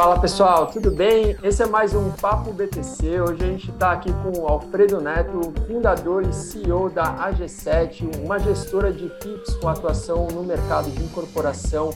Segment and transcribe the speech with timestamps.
[0.00, 1.36] Fala pessoal, tudo bem?
[1.42, 3.20] Esse é mais um Papo BTC.
[3.20, 8.38] Hoje a gente está aqui com o Alfredo Neto, fundador e CEO da AG7, uma
[8.38, 11.90] gestora de FIPS com atuação no mercado de incorporação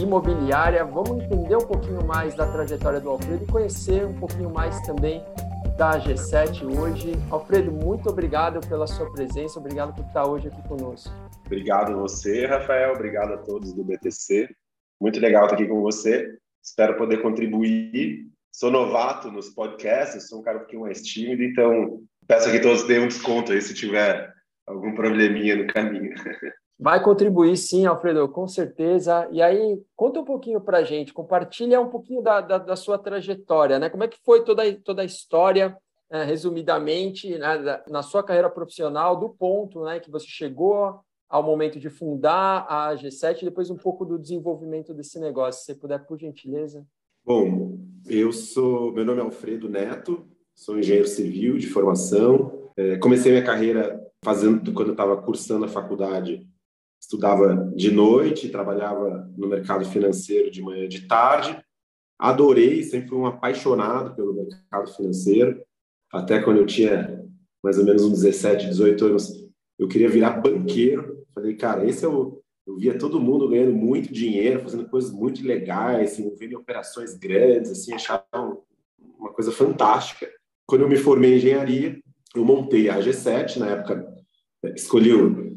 [0.00, 0.82] imobiliária.
[0.82, 5.22] Vamos entender um pouquinho mais da trajetória do Alfredo e conhecer um pouquinho mais também
[5.76, 7.12] da AG7 hoje.
[7.30, 11.12] Alfredo, muito obrigado pela sua presença, obrigado por estar hoje aqui conosco.
[11.44, 14.48] Obrigado você, Rafael, obrigado a todos do BTC.
[14.98, 16.40] Muito legal estar aqui com você.
[16.62, 18.28] Espero poder contribuir.
[18.52, 22.86] Sou novato nos podcasts, sou um cara um pouquinho mais tímido, então peço que todos
[22.86, 24.32] deem um desconto aí se tiver
[24.66, 26.14] algum probleminha no caminho.
[26.78, 29.28] Vai contribuir sim, Alfredo, com certeza.
[29.30, 32.98] E aí, conta um pouquinho para a gente, compartilha um pouquinho da, da, da, sua
[32.98, 33.88] trajetória, né?
[33.88, 35.76] Como é que foi toda, toda a história,
[36.10, 36.24] né?
[36.24, 37.80] resumidamente, né?
[37.88, 40.00] na sua carreira profissional, do ponto né?
[40.00, 41.00] que você chegou
[41.32, 45.60] ao momento de fundar a G7 e depois um pouco do desenvolvimento desse negócio.
[45.60, 46.86] Se você puder, por gentileza.
[47.24, 52.70] Bom, eu sou, meu nome é Alfredo Neto, sou engenheiro civil de formação.
[52.76, 56.46] É, comecei minha carreira fazendo quando eu estava cursando a faculdade
[57.00, 61.58] estudava de noite, trabalhava no mercado financeiro de manhã e de tarde.
[62.18, 65.62] Adorei, sempre fui um apaixonado pelo mercado financeiro.
[66.12, 67.24] Até quando eu tinha
[67.64, 71.21] mais ou menos uns 17, 18 anos, eu queria virar banqueiro.
[71.34, 72.04] Falei, cara, esse.
[72.04, 72.42] Eu
[72.78, 77.92] via todo mundo ganhando muito dinheiro, fazendo coisas muito legais, se envolvendo operações grandes, assim,
[77.92, 78.24] achava
[79.18, 80.30] uma coisa fantástica.
[80.64, 82.00] Quando eu me formei em engenharia,
[82.34, 84.06] eu montei a AG7, na época
[84.76, 85.10] escolhi,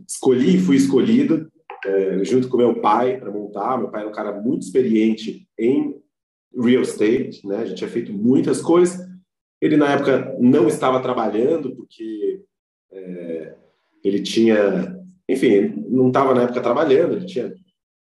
[0.07, 1.47] escolhi e fui escolhido
[1.85, 3.77] é, junto com meu pai para montar.
[3.77, 6.01] Meu pai era um cara muito experiente em
[6.57, 7.57] real estate, né?
[7.57, 9.05] A gente tinha feito muitas coisas.
[9.61, 12.41] Ele na época não estava trabalhando porque
[12.91, 13.55] é,
[14.03, 14.94] ele tinha,
[15.27, 17.13] enfim, não estava na época trabalhando.
[17.13, 17.53] Ele tinha,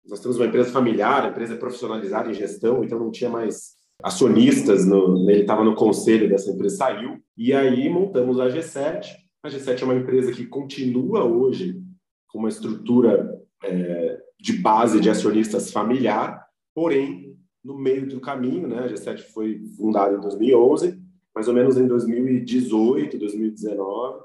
[0.06, 3.76] nós temos uma empresa familiar, a empresa é profissionalizada em gestão, então não tinha mais
[4.04, 4.86] acionistas.
[4.86, 9.84] No, ele estava no conselho dessa empresa, saiu e aí montamos a G7 a G7
[9.84, 11.80] é uma empresa que continua hoje
[12.28, 18.80] com uma estrutura é, de base de acionistas familiar, porém, no meio do caminho, né,
[18.80, 21.00] a G7 foi fundada em 2011,
[21.34, 24.24] mais ou menos em 2018, 2019,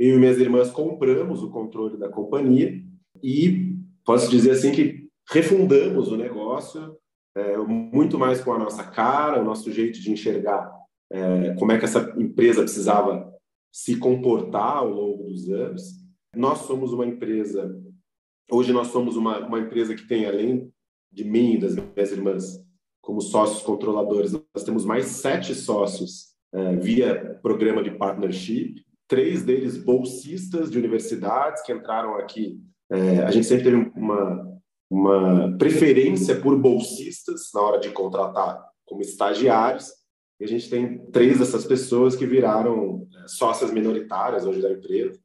[0.00, 2.82] eu e minhas irmãs compramos o controle da companhia
[3.22, 6.96] e posso dizer assim que refundamos o negócio
[7.36, 10.72] é, muito mais com a nossa cara, o nosso jeito de enxergar
[11.12, 13.30] é, como é que essa empresa precisava
[13.70, 15.82] se comportar ao longo dos anos.
[16.34, 17.78] Nós somos uma empresa,
[18.50, 20.72] hoje nós somos uma, uma empresa que tem, além
[21.12, 22.64] de mim e das minhas irmãs,
[23.02, 29.76] como sócios controladores, nós temos mais sete sócios é, via programa de partnership, três deles
[29.76, 32.60] bolsistas de universidades que entraram aqui.
[32.88, 39.02] É, a gente sempre teve uma, uma preferência por bolsistas na hora de contratar como
[39.02, 39.90] estagiários,
[40.38, 45.18] e a gente tem três dessas pessoas que viraram é, sócias minoritárias hoje da empresa.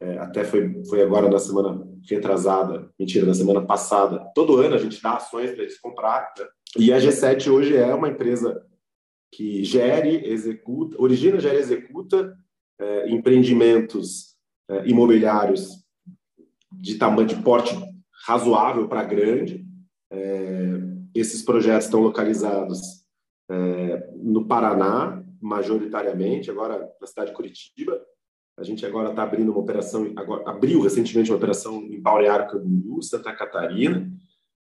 [0.00, 4.30] É, até foi, foi agora na semana retrasada, mentira, na semana passada.
[4.34, 6.32] Todo ano a gente dá ações para eles comprar.
[6.38, 6.46] Né?
[6.78, 8.64] E a G7 hoje é uma empresa
[9.30, 12.34] que gere, executa, origina, gera e executa
[12.78, 14.36] é, empreendimentos
[14.68, 15.84] é, imobiliários
[16.72, 17.74] de tamanho, de porte
[18.26, 19.64] razoável para grande.
[20.10, 20.80] É,
[21.14, 23.04] esses projetos estão localizados
[23.50, 28.00] é, no Paraná, majoritariamente, agora na cidade de Curitiba.
[28.58, 33.02] A gente agora está abrindo uma operação, agora, abriu recentemente uma operação em Balneário Camboriú,
[33.02, 34.10] Santa Catarina.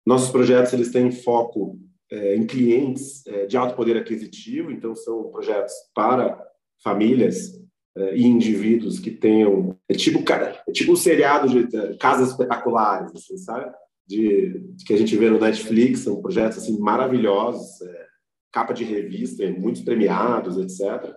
[0.05, 1.79] Nossos projetos eles têm foco
[2.11, 6.39] é, em clientes é, de alto poder aquisitivo, então são projetos para
[6.83, 7.59] famílias
[7.95, 13.11] e indivíduos que tenham é tipo cara, é tipo um seriado de é, casas espetaculares,
[13.13, 13.71] assim, sabe?
[14.07, 18.07] De, de, que a gente vê no Netflix, são projetos assim maravilhosos, é,
[18.51, 21.15] capa de revista, muitos premiados, etc.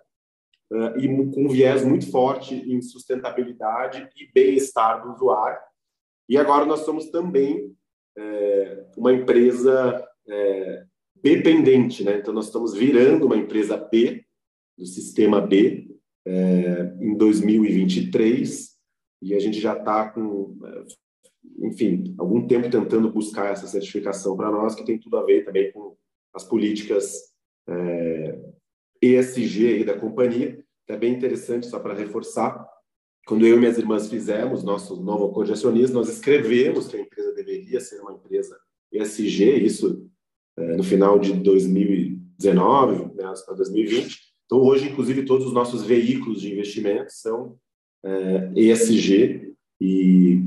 [0.99, 5.61] E com um viés muito forte em sustentabilidade e bem-estar do usuário.
[6.29, 7.73] E agora nós somos também
[8.17, 10.85] é, uma empresa é,
[11.23, 12.19] dependente, né?
[12.19, 14.25] Então nós estamos virando uma empresa B
[14.77, 15.94] do sistema B
[16.26, 18.75] é, em 2023
[19.23, 20.59] e a gente já está com,
[21.61, 25.73] enfim, algum tempo tentando buscar essa certificação para nós que tem tudo a ver também
[25.73, 25.97] com
[26.35, 27.32] as políticas
[27.67, 28.38] é,
[29.00, 30.62] ESG aí da companhia.
[30.88, 32.69] É bem interessante, só para reforçar,
[33.27, 37.00] quando eu e minhas irmãs fizemos nosso novo acordo de acionistas, nós escrevemos que a
[37.00, 38.59] empresa deveria ser uma empresa
[38.93, 40.06] ESG, isso
[40.59, 44.33] é, no final de 2019, meados para 2020.
[44.55, 47.56] Então, hoje, inclusive, todos os nossos veículos de investimento são
[48.05, 50.41] é, ESG e,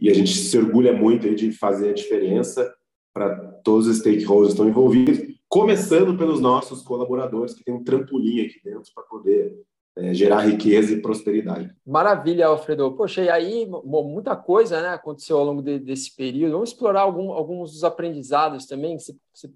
[0.00, 2.72] e, a gente se orgulha muito de fazer a diferença
[3.12, 3.34] para
[3.64, 5.18] todos os stakeholders que estão envolvidos
[5.48, 9.52] começando pelos nossos colaboradores, que tem um trampolim aqui dentro para poder
[9.98, 11.74] é, gerar riqueza e prosperidade.
[11.84, 12.92] Maravilha, Alfredo.
[12.92, 16.52] Poxa, e aí muita coisa né, aconteceu ao longo de, desse período.
[16.52, 18.96] Vamos explorar algum, alguns dos aprendizados também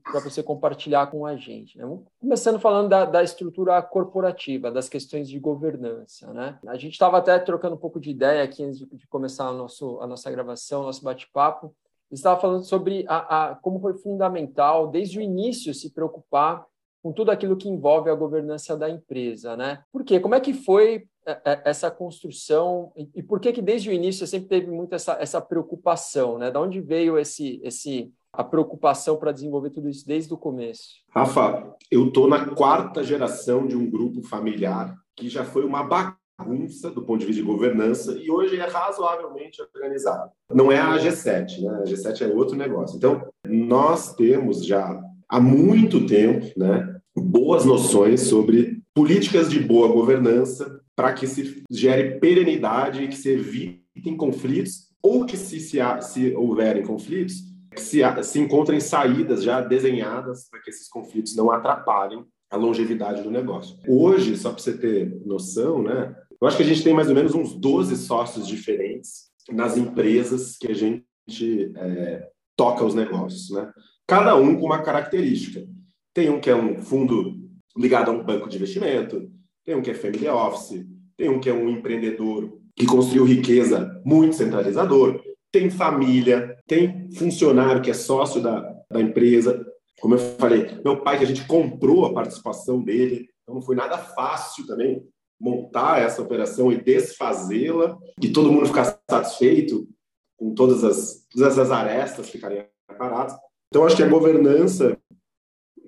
[0.02, 1.78] para você compartilhar com a gente.
[1.78, 1.84] Né?
[2.20, 6.32] Começando falando da, da, estrutura corporativa, das questões de governança.
[6.32, 6.58] Né?
[6.66, 9.52] A gente estava até trocando um pouco de ideia aqui antes de, de começar a,
[9.52, 11.72] nosso, a nossa gravação, nosso bate-papo.
[12.10, 16.66] Estava falando sobre a, a, como foi fundamental, desde o início, se preocupar
[17.02, 19.80] com tudo aquilo que envolve a governança da empresa, né?
[19.92, 20.20] Por quê?
[20.20, 24.26] Como é que foi é, é, essa construção e por que que desde o início
[24.26, 26.50] sempre teve muito essa, essa preocupação, né?
[26.50, 31.02] Da onde veio esse esse a preocupação para desenvolver tudo isso desde o começo?
[31.10, 36.90] Rafa, eu tô na quarta geração de um grupo familiar que já foi uma bagunça
[36.90, 40.30] do ponto de vista de governança e hoje é razoavelmente organizado.
[40.50, 41.80] Não é a G7, né?
[41.82, 42.96] A G7 é outro negócio.
[42.96, 44.98] Então, nós temos já
[45.32, 52.18] há muito tempo, né, boas noções sobre políticas de boa governança para que se gere
[52.18, 57.34] perenidade e que se evitem conflitos ou que se, se, se houverem conflitos,
[57.76, 63.30] se, se encontrem saídas já desenhadas para que esses conflitos não atrapalhem a longevidade do
[63.30, 63.78] negócio.
[63.88, 67.14] Hoje, só para você ter noção, né, eu acho que a gente tem mais ou
[67.14, 73.72] menos uns 12 sócios diferentes nas empresas que a gente é, toca os negócios, né?
[74.06, 75.66] cada um com uma característica.
[76.14, 77.40] Tem um que é um fundo
[77.76, 79.30] ligado a um banco de investimento,
[79.64, 80.84] tem um que é family office,
[81.16, 87.82] tem um que é um empreendedor que construiu riqueza muito centralizador, tem família, tem funcionário
[87.82, 88.60] que é sócio da,
[88.90, 89.64] da empresa.
[90.00, 93.76] Como eu falei, meu pai, que a gente comprou a participação dele, então não foi
[93.76, 95.06] nada fácil também
[95.38, 99.88] montar essa operação e desfazê-la, e todo mundo ficar satisfeito
[100.36, 102.64] com todas as, todas as arestas ficarem
[102.98, 103.34] paradas.
[103.68, 104.96] Então, acho que a governança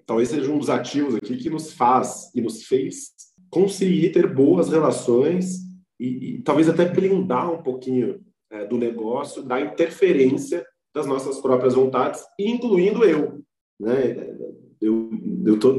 [0.07, 3.13] talvez seja um dos ativos aqui que nos faz e nos fez
[3.51, 5.61] conseguir ter boas relações
[5.99, 8.21] e, e talvez até blindar um pouquinho
[8.51, 13.43] é, do negócio da interferência das nossas próprias vontades, incluindo eu.
[13.79, 14.37] Né?
[14.81, 15.11] Eu,
[15.47, 15.77] eu, tô,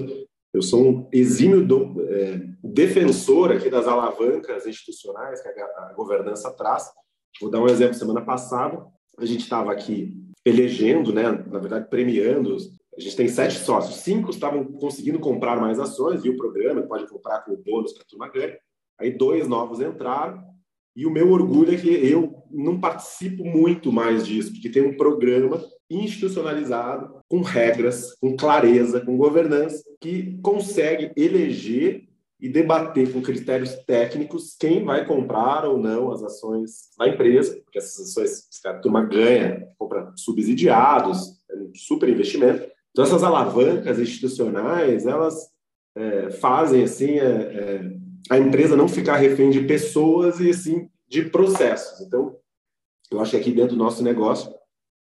[0.53, 6.51] eu sou um exímio do, é, defensor aqui das alavancas institucionais que a, a governança
[6.51, 6.89] traz.
[7.39, 7.93] Vou dar um exemplo.
[7.93, 8.85] Semana passada,
[9.17, 12.57] a gente estava aqui elegendo, né, na verdade, premiando.
[12.97, 17.07] A gente tem sete sócios, cinco estavam conseguindo comprar mais ações, e o programa pode
[17.07, 18.57] comprar com bônus para a turma ganha.
[18.99, 20.41] Aí dois novos entraram,
[20.95, 24.95] e o meu orgulho é que eu não participo muito mais disso, porque tem um
[24.95, 32.07] programa institucionalizado, com regras, com clareza, com governança, que consegue eleger
[32.39, 37.77] e debater com critérios técnicos quem vai comprar ou não as ações da empresa, porque
[37.77, 42.74] essas ações a turma ganha, compra subsidiados, é um super investimento.
[42.95, 45.51] Então, essas alavancas institucionais, elas
[45.97, 47.91] é, fazem assim é, é,
[48.29, 51.99] a empresa não ficar refém de pessoas e sim de processos.
[51.99, 52.37] Então,
[53.11, 54.49] eu acho que aqui dentro do nosso negócio,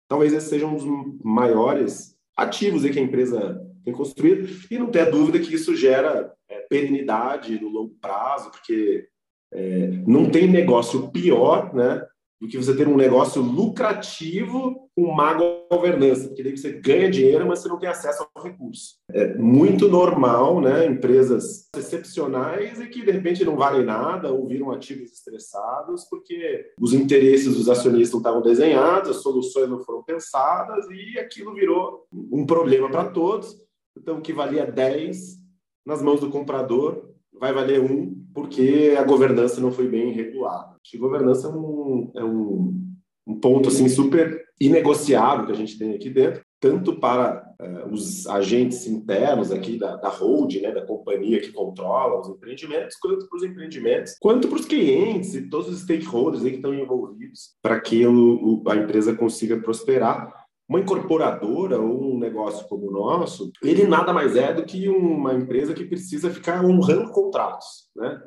[0.07, 0.85] talvez esse seja um dos
[1.21, 6.61] maiores ativos que a empresa tem construído, e não ter dúvida que isso gera é,
[6.69, 9.05] perenidade no longo prazo, porque
[9.53, 12.07] é, não tem negócio pior né,
[12.39, 15.33] do que você ter um negócio lucrativo com má
[15.71, 18.95] governança, porque daí você ganha dinheiro, mas você não tem acesso ao recurso.
[19.11, 24.71] É muito normal, né, empresas excepcionais e que de repente não valem nada ou viram
[24.71, 30.85] ativos estressados porque os interesses dos acionistas não estavam desenhados, as soluções não foram pensadas
[30.89, 33.55] e aquilo virou um problema para todos.
[33.97, 35.37] Então, o que valia 10
[35.85, 40.75] nas mãos do comprador vai valer 1 porque a governança não foi bem regulada.
[40.81, 42.85] Acho que governança é um, é um,
[43.25, 48.27] um ponto assim super inegociável que a gente tem aqui dentro, tanto para uh, os
[48.27, 53.37] agentes internos aqui da, da holding, né, da companhia que controla os empreendimentos, quanto para
[53.37, 58.05] os empreendimentos, quanto para os clientes e todos os stakeholders que estão envolvidos para que
[58.05, 63.85] o, o, a empresa consiga prosperar uma incorporadora ou um negócio como o nosso, ele
[63.85, 68.21] nada mais é do que uma empresa que precisa ficar honrando contratos, né?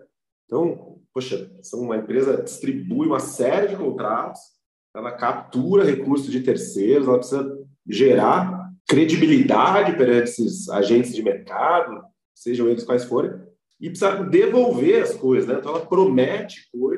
[0.47, 4.41] Então, poxa, uma empresa distribui uma série de contratos,
[4.95, 12.03] ela captura recursos de terceiros, ela precisa gerar credibilidade perante esses agentes de mercado,
[12.35, 13.33] sejam eles quais forem,
[13.81, 15.57] e precisa devolver as coisas, né?
[15.59, 16.98] Então, ela promete coisas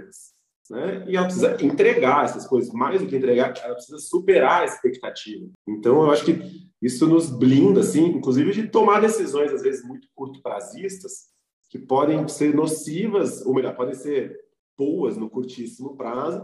[0.70, 1.04] né?
[1.08, 5.46] E ela precisa entregar essas coisas, mais do que entregar, ela precisa superar a expectativa.
[5.68, 10.06] Então, eu acho que isso nos blinda, assim, inclusive de tomar decisões, às vezes, muito
[10.14, 11.30] curto-prazistas,
[11.68, 14.38] que podem ser nocivas, ou melhor, podem ser
[14.78, 16.40] boas no curtíssimo prazo,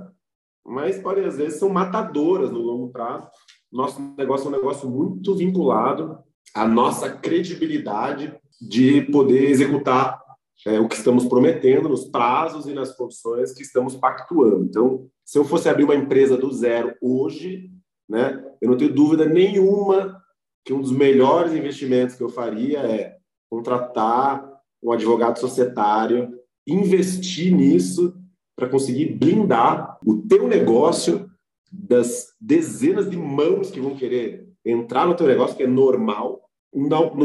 [0.64, 3.28] mas podem, às vezes, ser matadoras no longo prazo.
[3.72, 6.18] Nosso negócio é um negócio muito vinculado
[6.52, 10.20] a nossa credibilidade de poder executar
[10.64, 14.64] é, o que estamos prometendo nos prazos e nas condições que estamos pactuando.
[14.64, 17.70] Então, se eu fosse abrir uma empresa do zero hoje,
[18.08, 20.22] né, eu não tenho dúvida nenhuma
[20.64, 23.16] que um dos melhores investimentos que eu faria é
[23.50, 26.36] contratar um advogado societário,
[26.66, 28.14] investir nisso
[28.56, 31.30] para conseguir blindar o teu negócio
[31.70, 36.42] das dezenas de mãos que vão querer entrar no teu negócio, que é normal,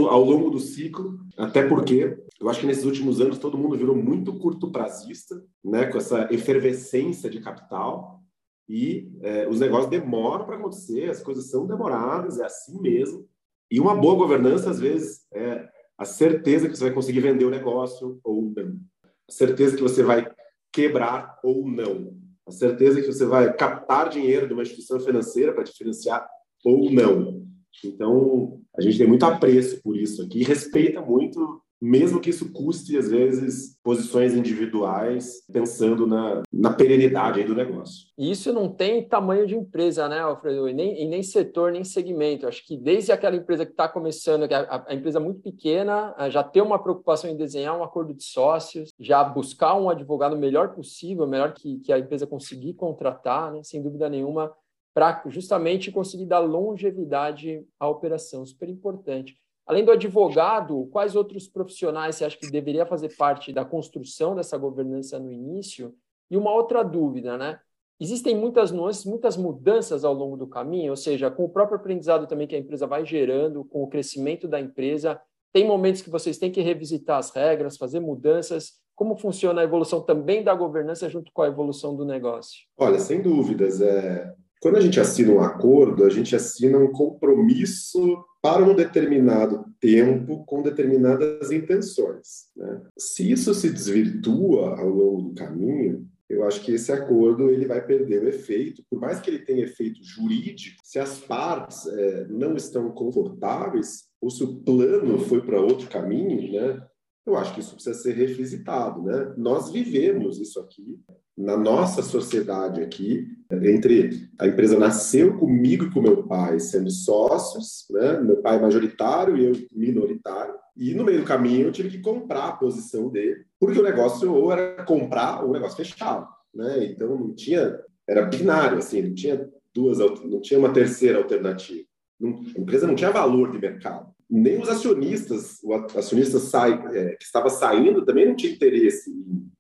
[0.10, 3.96] ao longo do ciclo, até porque eu acho que nesses últimos anos todo mundo virou
[3.96, 8.20] muito curto prazista, né, com essa efervescência de capital
[8.68, 13.28] e é, os negócios demoram para acontecer, as coisas são demoradas, é assim mesmo.
[13.70, 17.52] E uma boa governança às vezes é a certeza que você vai conseguir vender o
[17.52, 20.28] negócio ou não, a certeza que você vai
[20.74, 22.18] quebrar ou não,
[22.48, 26.28] a certeza que você vai captar dinheiro de uma instituição financeira para te financiar
[26.66, 27.46] ou não.
[27.86, 32.96] Então, a gente tem muito apreço por isso aqui, respeita muito, mesmo que isso custe,
[32.96, 38.08] às vezes, posições individuais, pensando na, na perenidade do negócio.
[38.16, 40.70] E isso não tem tamanho de empresa, né, Alfredo?
[40.70, 42.48] E nem, e nem setor, nem segmento.
[42.48, 46.14] Acho que desde aquela empresa que está começando, que é a, a, empresa muito pequena,
[46.30, 50.76] já ter uma preocupação em desenhar um acordo de sócios, já buscar um advogado melhor
[50.76, 54.54] possível, melhor que, que a empresa conseguir contratar, né, sem dúvida nenhuma,
[54.94, 59.36] para justamente conseguir dar longevidade à operação, super importante.
[59.72, 64.58] Além do advogado, quais outros profissionais você acha que deveria fazer parte da construção dessa
[64.58, 65.96] governança no início?
[66.30, 67.58] E uma outra dúvida, né?
[67.98, 72.28] Existem muitas nuances, muitas mudanças ao longo do caminho, ou seja, com o próprio aprendizado
[72.28, 75.18] também que a empresa vai gerando, com o crescimento da empresa,
[75.54, 78.74] tem momentos que vocês têm que revisitar as regras, fazer mudanças.
[78.94, 82.60] Como funciona a evolução também da governança junto com a evolução do negócio?
[82.78, 83.80] Olha, sem dúvidas.
[83.80, 84.36] É...
[84.62, 90.46] Quando a gente assina um acordo, a gente assina um compromisso para um determinado tempo
[90.46, 92.50] com determinadas intenções.
[92.56, 92.82] Né?
[92.98, 97.86] Se isso se desvirtua ao longo do caminho, eu acho que esse acordo ele vai
[97.86, 102.56] perder o efeito, por mais que ele tenha efeito jurídico, se as partes é, não
[102.56, 106.82] estão confortáveis, ou se o plano foi para outro caminho, né?
[107.26, 109.34] Eu acho que isso precisa ser revisitado, né?
[109.38, 111.00] Nós vivemos isso aqui
[111.38, 113.28] na nossa sociedade aqui,
[113.64, 118.20] entre a empresa nasceu comigo e com meu pai sendo sócios, né?
[118.20, 120.54] Meu pai majoritário e eu minoritário.
[120.76, 124.34] E no meio do caminho eu tive que comprar a posição dele, porque o negócio
[124.34, 126.86] ou era comprar ou o negócio fechava, né?
[126.86, 131.86] Então não tinha, era binário assim, não tinha duas, não tinha uma terceira alternativa.
[132.20, 137.16] Não, a empresa não tinha valor de mercado nem os acionistas, o acionista sai, é,
[137.18, 139.52] que estava saindo também não tinha interesse em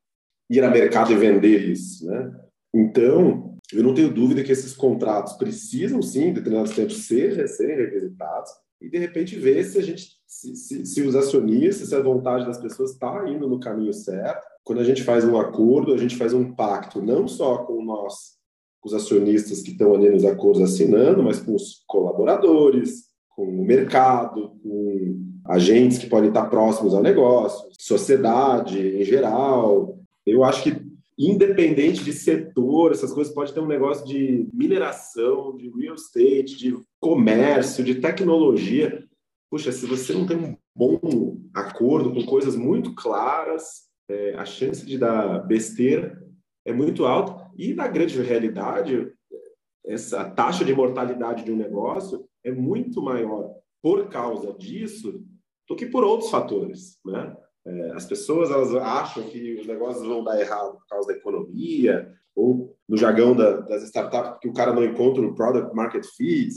[0.50, 2.32] ir ao mercado e vender isso, né?
[2.74, 7.78] Então, eu não tenho dúvida que esses contratos precisam sim, em determinados tempos, ser, serem
[7.78, 8.52] revisitados
[8.82, 12.46] e de repente ver se a gente, se, se, se os acionistas, se a vontade
[12.46, 14.46] das pessoas está indo no caminho certo.
[14.64, 18.38] Quando a gente faz um acordo, a gente faz um pacto não só com nós,
[18.80, 23.66] com os acionistas que estão ali nos acordos assinando, mas com os colaboradores, com o
[23.66, 30.00] mercado, com agentes que podem estar próximos ao negócio, sociedade em geral.
[30.26, 30.72] Eu acho que,
[31.30, 36.78] independente de setor, essas coisas pode ter um negócio de mineração, de real estate, de
[37.00, 39.08] comércio, de tecnologia.
[39.50, 44.86] Puxa, se você não tem um bom acordo com coisas muito claras, é, a chance
[44.86, 46.22] de dar besteira
[46.66, 47.52] é muito alta.
[47.58, 49.12] E, na grande realidade,
[49.86, 55.24] essa taxa de mortalidade de um negócio é muito maior por causa disso
[55.68, 57.36] do que por outros fatores, né?
[57.66, 62.12] É, as pessoas elas acham que os negócios vão dar errado por causa da economia
[62.36, 66.54] ou no jargão da, das startups que o cara não encontra o product market fit.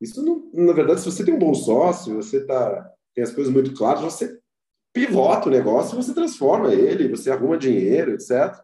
[0.00, 3.52] Isso, não, na verdade, se você tem um bom sócio, você tá, tem as coisas
[3.52, 4.38] muito claras, você
[4.92, 8.54] pivota o negócio, você transforma ele, você arruma dinheiro, etc.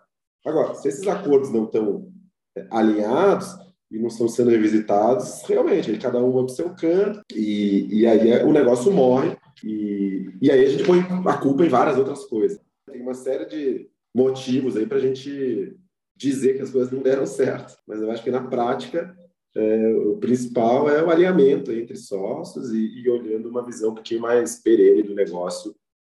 [0.44, 2.08] Agora, se esses acordos não estão
[2.56, 3.54] é, alinhados,
[3.90, 8.06] e não estão sendo revisitados, realmente, cada um vai para o seu canto e, e
[8.06, 11.96] aí é, o negócio morre e, e aí a gente põe a culpa em várias
[11.96, 12.60] outras coisas.
[12.90, 15.76] Tem uma série de motivos aí para a gente
[16.16, 19.16] dizer que as coisas não deram certo, mas eu acho que na prática
[19.56, 24.20] é, o principal é o alinhamento entre sócios e, e olhando uma visão um pouquinho
[24.20, 25.74] mais perene do negócio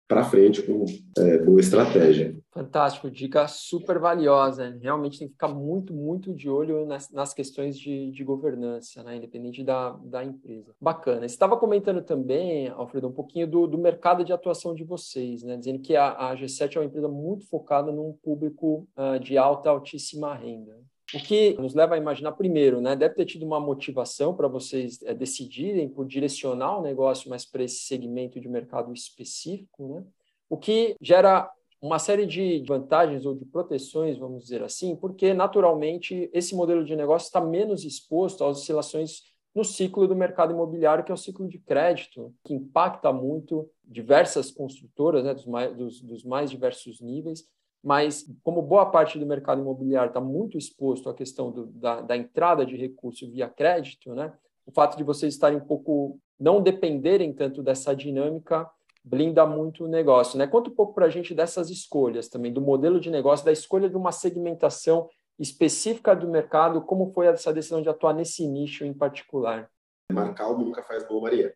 [0.08, 0.84] para frente com
[1.18, 2.36] é, boa estratégia.
[2.56, 4.78] Fantástico, dica super valiosa.
[4.80, 9.16] Realmente tem que ficar muito, muito de olho nas, nas questões de, de, governança, né?
[9.16, 10.74] independente da, da empresa.
[10.80, 11.28] Bacana.
[11.28, 15.58] Você estava comentando também, Alfredo, um pouquinho do, do mercado de atuação de vocês, né?
[15.58, 19.68] dizendo que a, a G7 é uma empresa muito focada num público uh, de alta,
[19.68, 20.80] altíssima renda.
[21.14, 25.00] O que nos leva a imaginar, primeiro, né, deve ter tido uma motivação para vocês
[25.02, 30.04] é, decidirem por direcionar o negócio mais para esse segmento de mercado específico, né?
[30.48, 31.50] o que gera
[31.86, 36.96] uma série de vantagens ou de proteções, vamos dizer assim, porque naturalmente esse modelo de
[36.96, 39.22] negócio está menos exposto às oscilações
[39.54, 44.50] no ciclo do mercado imobiliário, que é o ciclo de crédito, que impacta muito diversas
[44.50, 47.44] construtoras, né, dos, mais, dos, dos mais diversos níveis,
[47.82, 52.16] mas como boa parte do mercado imobiliário está muito exposto à questão do, da, da,
[52.16, 54.32] entrada de recurso via crédito, né?
[54.66, 58.68] o fato de vocês estarem um pouco, não dependerem tanto dessa dinâmica,
[59.06, 60.36] blinda muito o negócio.
[60.36, 60.48] Né?
[60.48, 63.88] Conta um pouco para a gente dessas escolhas também, do modelo de negócio, da escolha
[63.88, 65.08] de uma segmentação
[65.38, 69.70] específica do mercado, como foi essa decisão de atuar nesse nicho em particular?
[70.10, 71.54] Marcar nunca faz boa Maria.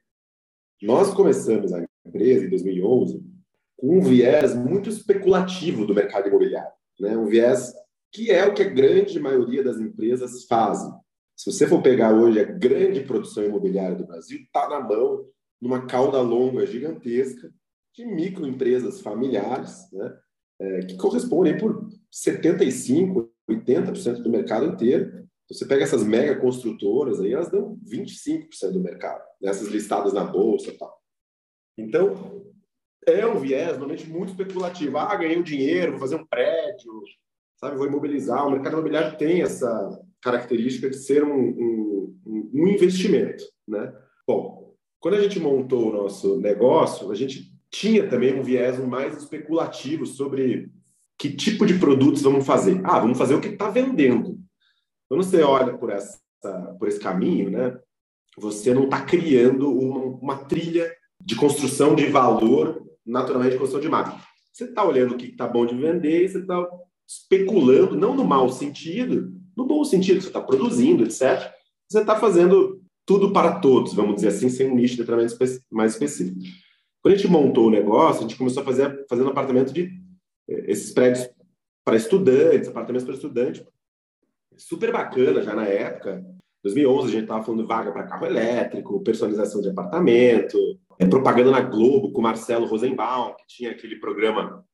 [0.80, 3.22] Nós começamos a empresa em 2011
[3.76, 7.16] com um viés muito especulativo do mercado imobiliário, né?
[7.16, 7.72] um viés
[8.12, 10.92] que é o que a grande maioria das empresas fazem.
[11.36, 15.24] Se você for pegar hoje a grande produção imobiliária do Brasil, está na mão
[15.60, 17.52] numa cauda longa gigantesca
[17.94, 20.16] de microempresas familiares, né?
[20.60, 25.26] É, que correspondem por 75, 80% do mercado inteiro.
[25.48, 30.72] Você pega essas mega construtoras aí, elas dão 25% do mercado, nessas listadas na bolsa
[30.78, 31.00] tal.
[31.78, 32.44] Então,
[33.06, 34.98] é um viés normalmente muito especulativo.
[34.98, 36.92] Ah, ganhei um dinheiro, vou fazer um prédio,
[37.58, 38.46] sabe, vou imobilizar.
[38.46, 43.92] O mercado imobiliário tem essa característica de ser um, um, um investimento, né?
[44.26, 44.59] Bom,
[45.00, 50.04] quando a gente montou o nosso negócio, a gente tinha também um viés mais especulativo
[50.06, 50.70] sobre
[51.18, 52.80] que tipo de produtos vamos fazer.
[52.84, 54.38] Ah, vamos fazer o que está vendendo.
[55.08, 56.20] Quando você olha por, essa,
[56.78, 57.78] por esse caminho, né,
[58.38, 64.20] você não está criando uma, uma trilha de construção de valor naturalmente construção de marca.
[64.52, 66.68] Você está olhando o que está bom de vender você está
[67.08, 71.52] especulando, não no mau sentido, no bom sentido, você está produzindo, etc.
[71.88, 72.80] Você está fazendo
[73.10, 75.36] tudo para todos, vamos dizer assim, sem um nicho de tratamento
[75.68, 76.38] mais específico.
[77.02, 80.00] Quando a gente montou o negócio, a gente começou a fazer fazendo apartamento de
[80.48, 81.28] eh, esses prédios
[81.84, 83.66] para estudantes, apartamentos para estudante,
[84.56, 86.24] super bacana já na época.
[86.62, 90.56] 2011 a gente estava falando vaga para carro elétrico, personalização de apartamento,
[90.96, 94.64] é, propaganda na Globo com Marcelo Rosenbaum, que tinha aquele programa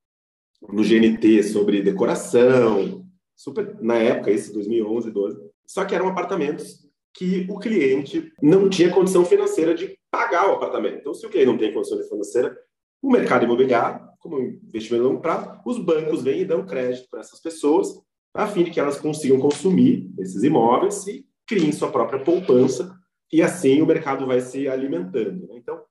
[0.60, 3.02] no GNT sobre decoração,
[3.34, 5.38] super na época, esse 2011, 12.
[5.66, 6.85] Só que eram apartamentos
[7.16, 10.98] que o cliente não tinha condição financeira de pagar o apartamento.
[10.98, 12.56] Então, se o cliente não tem condição financeira,
[13.02, 17.20] o mercado imobiliário, como investimento a longo prazo, os bancos vêm e dão crédito para
[17.20, 17.88] essas pessoas,
[18.34, 22.94] a fim de que elas consigam consumir esses imóveis e criem sua própria poupança,
[23.32, 25.46] e assim o mercado vai se alimentando.
[25.46, 25.54] Né?
[25.56, 25.82] Então,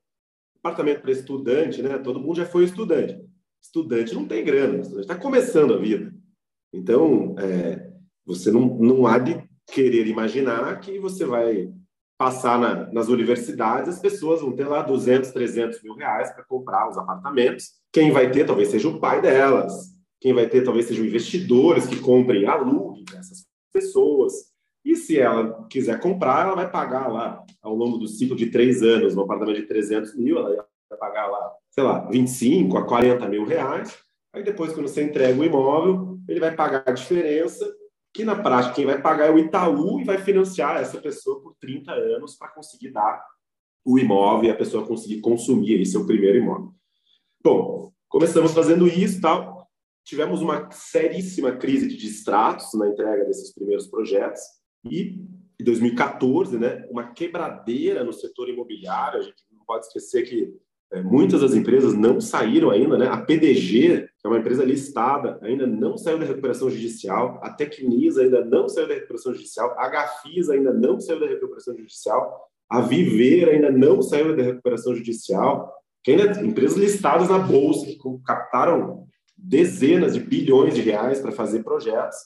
[0.59, 1.97] apartamento para estudante, né?
[1.97, 3.19] Todo mundo já foi estudante.
[3.61, 6.13] Estudante não tem grana, está começando a vida.
[6.71, 7.91] Então, é,
[8.25, 11.71] você não, não há de querer imaginar que você vai
[12.17, 16.89] passar na, nas universidades, as pessoas vão ter lá 200, 300 mil reais para comprar
[16.89, 17.73] os apartamentos.
[17.91, 19.93] Quem vai ter talvez seja o pai delas.
[20.21, 24.34] Quem vai ter talvez sejam investidores que comprem, aluguem essas pessoas.
[24.84, 28.82] E se ela quiser comprar, ela vai pagar lá, ao longo do ciclo de três
[28.82, 33.28] anos, no apartamento de 300 mil, ela vai pagar lá, sei lá, 25 a 40
[33.28, 33.97] mil reais.
[34.32, 37.65] Aí depois, quando você entrega o imóvel, ele vai pagar a diferença,
[38.15, 41.54] que na prática quem vai pagar é o Itaú e vai financiar essa pessoa por
[41.60, 43.21] 30 anos para conseguir dar
[43.84, 46.73] o imóvel e a pessoa conseguir consumir aí seu primeiro imóvel.
[47.43, 49.69] Bom, começamos fazendo isso tal.
[50.06, 54.41] Tivemos uma seríssima crise de distratos na entrega desses primeiros projetos
[54.89, 55.19] e
[55.60, 59.19] em 2014, né, uma quebradeira no setor imobiliário.
[59.19, 60.56] A gente não pode esquecer que
[61.04, 63.08] muitas das empresas não saíram ainda, né?
[63.08, 67.39] A PDG, que é uma empresa listada, ainda não saiu da recuperação judicial.
[67.43, 69.76] A Tecnisa ainda não saiu da recuperação judicial.
[69.78, 72.50] A Gafisa ainda não saiu da recuperação judicial.
[72.69, 75.74] A Viver ainda não saiu da recuperação judicial.
[76.04, 79.06] Que ainda empresas listadas na bolsa que captaram
[79.38, 82.17] dezenas de bilhões de reais para fazer projetos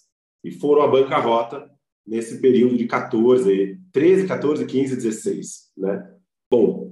[0.44, 1.70] e foram à bancarrota
[2.06, 6.12] nesse período de 14, 13, 14, 15, 16, né?
[6.50, 6.89] Bom,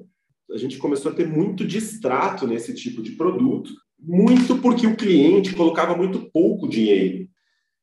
[0.51, 5.55] a gente começou a ter muito distrato nesse tipo de produto, muito porque o cliente
[5.55, 7.27] colocava muito pouco dinheiro.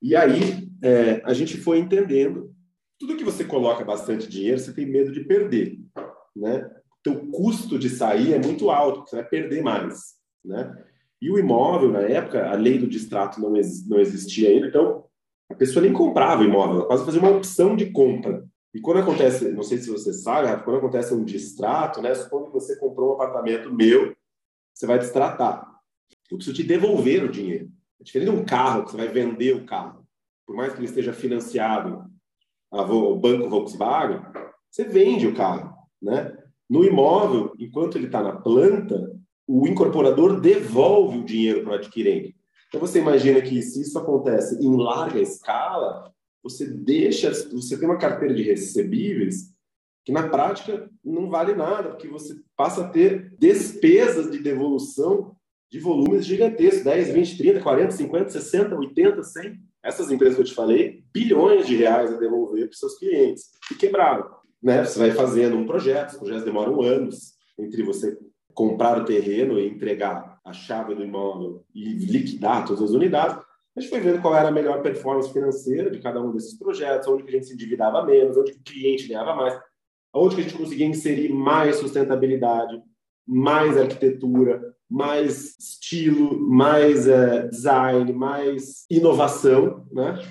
[0.00, 2.54] E aí é, a gente foi entendendo,
[2.98, 5.78] tudo que você coloca bastante dinheiro, você tem medo de perder,
[6.34, 6.70] né?
[7.00, 10.74] Então, custo de sair é muito alto, você vai perder mais, né?
[11.20, 15.04] E o imóvel, na época, a lei do distrato não, ex não existia ainda, então
[15.50, 18.44] a pessoa nem comprava imóvel, ela quase fazia uma opção de compra.
[18.74, 22.12] E quando acontece, não sei se você sabe, quando acontece um distrato, né?
[22.12, 24.14] Supondo que você comprou um apartamento meu,
[24.74, 25.64] você vai distratar.
[26.28, 27.70] Eu preciso te devolver o dinheiro.
[28.00, 30.04] É diferente de um carro, que você vai vender o carro.
[30.44, 32.04] por mais que ele esteja financiado
[32.70, 34.20] ao banco Volkswagen,
[34.70, 36.36] você vende o carro, né?
[36.68, 39.14] No imóvel, enquanto ele está na planta,
[39.46, 42.36] o incorporador devolve o dinheiro para o adquirente.
[42.68, 46.12] Então você imagina que se isso acontece em larga escala,
[46.44, 49.54] você deixa, você tem uma carteira de recebíveis
[50.04, 55.34] que na prática não vale nada, porque você passa a ter despesas de devolução
[55.72, 59.60] de volumes gigantescos, 10, 20, 30, 40, 50, 60, 80, 100.
[59.82, 63.50] Essas empresas que eu te falei, bilhões de reais a devolver para seus clientes.
[63.72, 64.28] E quebraram.
[64.62, 64.84] Né?
[64.84, 68.16] Você vai fazendo um projeto, os projetos demoram anos entre você
[68.52, 73.43] comprar o terreno e entregar a chave do imóvel e liquidar todas as unidades.
[73.76, 77.08] A gente foi vendo qual era a melhor performance financeira de cada um desses projetos,
[77.08, 79.58] onde a gente se endividava menos, onde o cliente ganhava mais
[80.14, 82.80] onde que a gente conseguia inserir mais sustentabilidade,
[83.26, 90.22] mais arquitetura, mais estilo, mais é, design, mais inovação, né?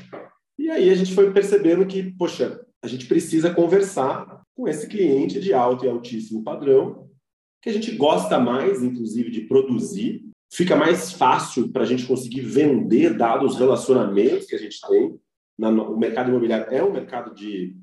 [0.58, 5.40] E aí a gente foi percebendo que, poxa, a gente precisa conversar com esse cliente
[5.40, 7.10] de alto e altíssimo padrão,
[7.62, 10.24] que a gente gosta mais, inclusive, de produzir,
[10.54, 15.20] fica mais fácil para a gente conseguir vender, dados os relacionamentos que a gente tem.
[15.60, 17.76] O mercado imobiliário é um mercado de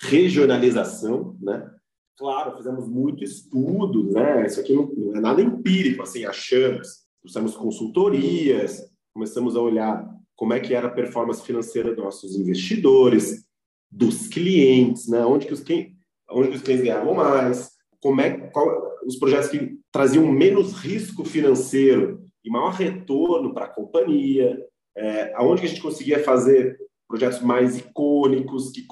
[0.00, 1.70] regionalização, né?
[2.16, 4.46] Claro, fizemos muito estudo, né?
[4.46, 7.06] Isso aqui não, não é nada empírico, assim, achamos.
[7.22, 13.44] Fizemos consultorias, começamos a olhar como é que era a performance financeira dos nossos investidores,
[13.90, 15.24] dos clientes, né?
[15.24, 15.96] Onde que os, quem,
[16.30, 21.24] onde que os clientes ganhavam mais, como é qual, os projetos que traziam menos risco
[21.24, 24.58] financeiro e maior retorno para a companhia,
[24.96, 28.86] é, aonde a gente conseguia fazer projetos mais icônicos que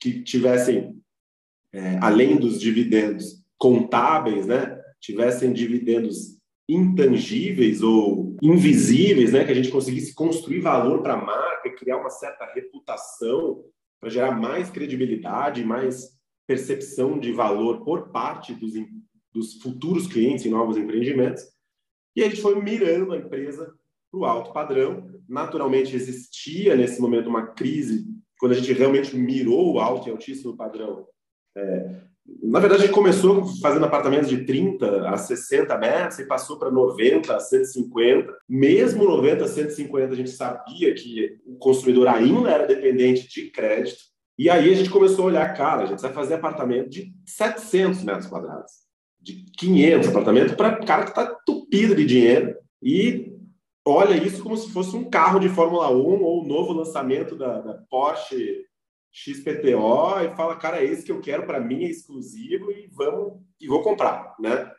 [0.00, 0.96] que tivessem,
[1.72, 9.70] é, além dos dividendos contábeis, né, tivessem dividendos intangíveis ou invisíveis, né, que a gente
[9.70, 13.62] conseguisse construir valor para a marca, criar uma certa reputação
[14.00, 18.72] para gerar mais credibilidade, mais percepção de valor por parte dos,
[19.32, 21.44] dos futuros clientes em novos empreendimentos.
[22.16, 23.72] E a gente foi mirando a empresa
[24.10, 25.08] para o alto padrão.
[25.28, 28.06] Naturalmente, existia nesse momento uma crise
[28.38, 31.06] quando a gente realmente mirou o alto e altíssimo padrão.
[31.56, 32.00] É,
[32.42, 36.70] na verdade, a gente começou fazendo apartamentos de 30 a 60 metros e passou para
[36.70, 38.32] 90 a 150.
[38.48, 43.98] Mesmo 90 a 150, a gente sabia que o consumidor ainda era dependente de crédito.
[44.38, 48.02] E aí a gente começou a olhar, cara, a gente vai fazer apartamento de 700
[48.04, 48.72] metros quadrados,
[49.20, 52.56] de 500 apartamentos para cara que está tupido de dinheiro.
[52.82, 53.32] E
[53.86, 57.60] olha isso como se fosse um carro de Fórmula 1 ou o novo lançamento da,
[57.60, 58.64] da Porsche
[59.12, 63.40] XPTO e fala, cara, é esse que eu quero para mim, é exclusivo e vamos
[63.60, 64.70] e vou comprar, né?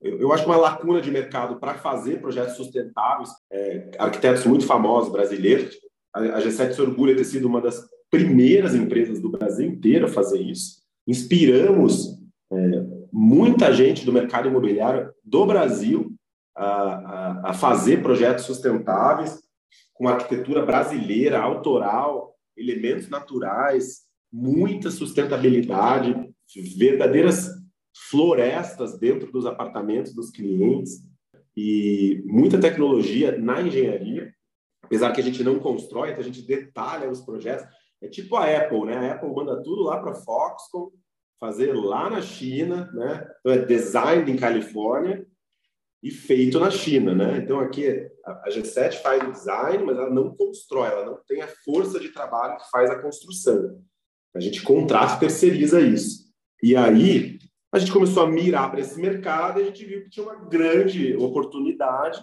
[0.00, 5.12] Eu, eu acho uma lacuna de mercado para fazer projetos sustentáveis, é, arquitetos muito famosos
[5.12, 5.76] brasileiros,
[6.12, 10.06] a, a G7 se orgulha de ter sido uma das primeiras empresas do Brasil inteiro
[10.06, 10.80] a fazer isso.
[11.06, 12.18] Inspiramos
[12.52, 12.56] é,
[13.12, 16.14] muita gente do mercado imobiliário do Brasil
[16.56, 19.40] a, a, a fazer projetos sustentáveis
[19.94, 26.32] com arquitetura brasileira, autoral, elementos naturais, muita sustentabilidade,
[26.76, 27.48] verdadeiras
[28.08, 31.02] florestas dentro dos apartamentos dos clientes
[31.56, 34.32] e muita tecnologia na engenharia,
[34.82, 37.66] apesar que a gente não constrói, então a gente detalha os projetos.
[38.00, 38.96] É tipo a Apple, né?
[38.96, 40.90] A Apple manda tudo lá para a Foxconn,
[41.40, 43.26] fazer lá na China, né?
[43.40, 45.26] Então é design em Califórnia
[46.02, 47.38] e feito na China, né?
[47.38, 47.88] Então aqui
[48.24, 52.10] a G7 faz o design, mas ela não constrói, ela não tem a força de
[52.10, 53.82] trabalho que faz a construção.
[54.34, 56.30] A gente contrata e terceiriza isso.
[56.62, 57.38] E aí
[57.72, 60.44] a gente começou a mirar para esse mercado e a gente viu que tinha uma
[60.44, 62.22] grande oportunidade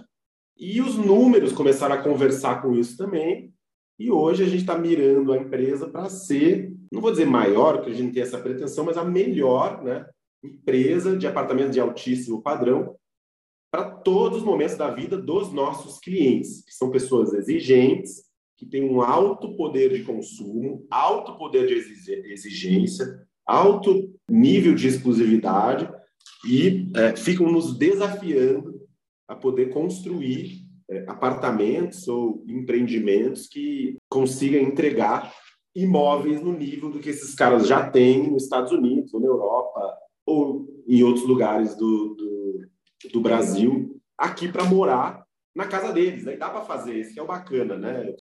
[0.55, 3.53] e os números começaram a conversar com isso também.
[3.99, 7.91] E hoje a gente está mirando a empresa para ser, não vou dizer maior, porque
[7.91, 10.05] a gente tem essa pretensão, mas a melhor né,
[10.43, 12.95] empresa de apartamentos de altíssimo padrão
[13.71, 18.23] para todos os momentos da vida dos nossos clientes, que são pessoas exigentes,
[18.57, 23.05] que têm um alto poder de consumo, alto poder de exigência,
[23.45, 25.89] alto nível de exclusividade
[26.47, 28.81] e é, ficam nos desafiando
[29.27, 35.33] a poder construir é, apartamentos ou empreendimentos que consigam entregar
[35.77, 39.97] imóveis no nível do que esses caras já têm nos Estados Unidos, ou na Europa,
[40.25, 42.37] ou em outros lugares do, do
[43.11, 46.25] do Brasil aqui para morar na casa deles.
[46.25, 46.35] Né?
[46.35, 48.15] Dá para fazer, isso que é o bacana, né?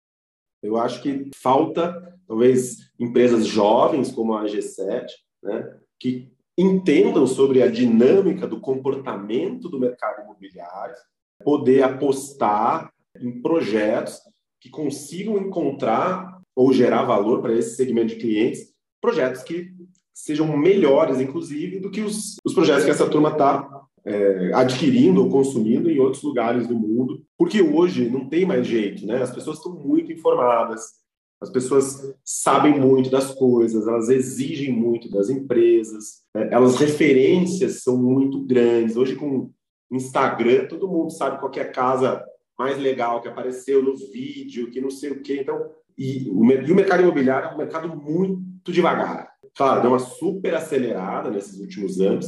[0.63, 5.07] Eu acho que falta, talvez, empresas jovens como a G7,
[5.43, 10.97] né, que entendam sobre a dinâmica do comportamento do mercado imobiliário,
[11.45, 12.91] poder apostar
[13.21, 14.21] em projetos
[14.59, 19.71] que consigam encontrar ou gerar valor para esse segmento de clientes, projetos que
[20.15, 23.69] sejam melhores, inclusive, do que os, os projetos que essa turma está
[24.07, 29.05] é, adquirindo ou consumindo em outros lugares do mundo, porque hoje não tem mais jeito,
[29.05, 29.23] né?
[29.23, 30.95] As pessoas estão muito informadas,
[31.41, 36.49] as pessoas sabem muito das coisas, elas exigem muito das empresas, né?
[36.51, 38.97] elas referências são muito grandes.
[38.97, 39.51] Hoje com
[39.93, 42.25] Instagram todo mundo sabe qual é a casa
[42.59, 45.41] mais legal que apareceu no vídeo, que não sei o quê.
[45.43, 49.31] Então, e o, e o mercado imobiliário é um mercado muito devagar.
[49.57, 52.27] Claro, deu uma super acelerada nesses últimos anos,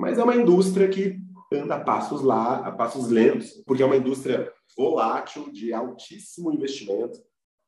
[0.00, 1.18] mas é uma indústria que
[1.52, 7.18] anda a passos lá, a passos lentos, porque é uma indústria volátil de altíssimo investimento,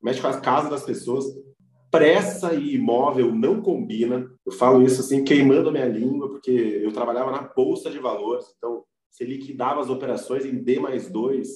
[0.03, 1.25] mexe com a casa das pessoas.
[1.91, 4.31] Pressa e imóvel não combina.
[4.47, 8.47] Eu falo isso assim, queimando a minha língua, porque eu trabalhava na bolsa de valores,
[8.57, 11.49] então você liquidava as operações em D mais 2,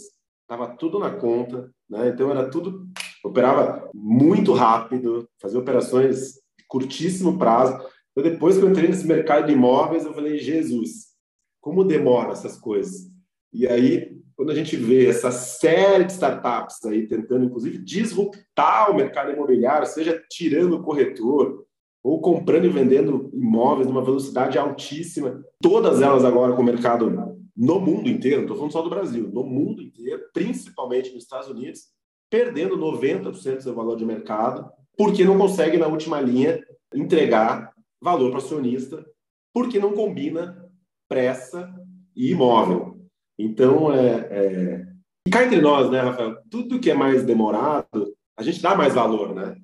[0.42, 2.08] estava tudo na conta, né?
[2.08, 2.88] Então era tudo,
[3.24, 7.74] operava muito rápido, fazia operações de curtíssimo prazo.
[8.12, 11.14] Então depois que eu entrei nesse mercado de imóveis, eu falei, Jesus,
[11.60, 13.10] como demora essas coisas?
[13.52, 18.94] E aí, quando a gente vê essa série de startups aí tentando, inclusive, disruptar o
[18.94, 21.64] mercado imobiliário, seja tirando o corretor,
[22.02, 27.80] ou comprando e vendendo imóveis numa velocidade altíssima, todas elas agora com o mercado no
[27.80, 31.93] mundo inteiro, não estou falando só do Brasil, no mundo inteiro, principalmente nos Estados Unidos,
[32.34, 34.68] perdendo 90% do seu valor de mercado,
[34.98, 36.60] porque não consegue, na última linha,
[36.92, 39.06] entregar valor para o acionista,
[39.52, 40.68] porque não combina
[41.08, 41.72] pressa
[42.16, 42.98] e imóvel.
[43.38, 44.86] Então, é, é...
[45.24, 46.36] E cá entre nós, né, Rafael?
[46.50, 49.56] Tudo que é mais demorado, a gente dá mais valor, né?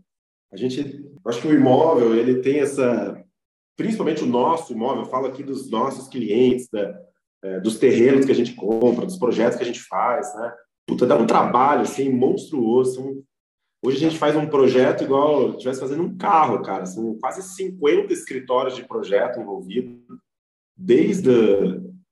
[0.53, 3.21] A gente, acho que o imóvel, ele tem essa,
[3.77, 6.95] principalmente o nosso imóvel, eu falo aqui dos nossos clientes, né?
[7.43, 10.55] é, dos terrenos que a gente compra, dos projetos que a gente faz, né?
[10.91, 13.23] Puta, dá um trabalho, assim, monstruoso.
[13.81, 16.85] Hoje a gente faz um projeto igual estivesse fazendo um carro, cara.
[16.85, 19.95] São quase 50 escritórios de projeto envolvidos,
[20.77, 21.31] desde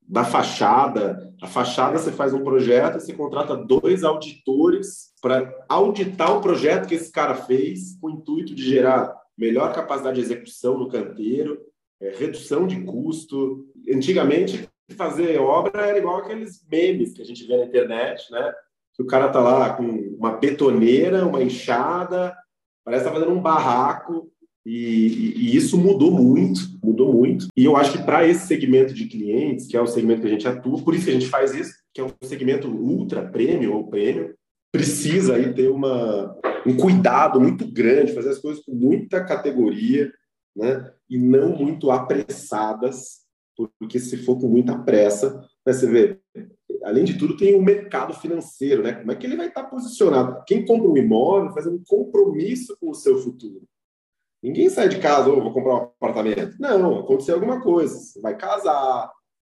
[0.01, 1.35] da fachada.
[1.43, 6.95] A fachada você faz um projeto, você contrata dois auditores para auditar o projeto que
[6.95, 11.61] esse cara fez, com o intuito de gerar melhor capacidade de execução no canteiro,
[12.01, 13.67] é, redução de custo.
[13.93, 18.55] Antigamente, fazer obra era igual aqueles memes que a gente vê na internet, né?
[18.99, 19.85] Que o cara tá lá com
[20.19, 22.37] uma betoneira, uma enxada,
[22.85, 24.31] parece que tá fazendo um barraco.
[24.67, 27.47] E, e, isso mudou muito, mudou muito.
[27.57, 30.31] E eu acho que para esse segmento de clientes, que é o segmento que a
[30.31, 33.77] gente atua, por isso que a gente faz isso, que é um segmento ultra premium
[33.77, 34.35] ou premium,
[34.71, 40.13] precisa aí ter uma, um cuidado muito grande, fazer as coisas com muita categoria,
[40.55, 40.93] né?
[41.09, 43.21] E não muito apressadas,
[43.79, 46.21] porque se for com muita pressa, né, você vê,
[46.85, 48.93] além de tudo, tem o mercado financeiro, né?
[48.93, 50.43] Como é que ele vai estar posicionado?
[50.47, 53.63] Quem compra um imóvel faz um compromisso com o seu futuro.
[54.43, 56.57] Ninguém sai de casa, ou oh, vou comprar um apartamento.
[56.61, 57.99] Não, aconteceu alguma coisa.
[57.99, 59.11] Você vai casar,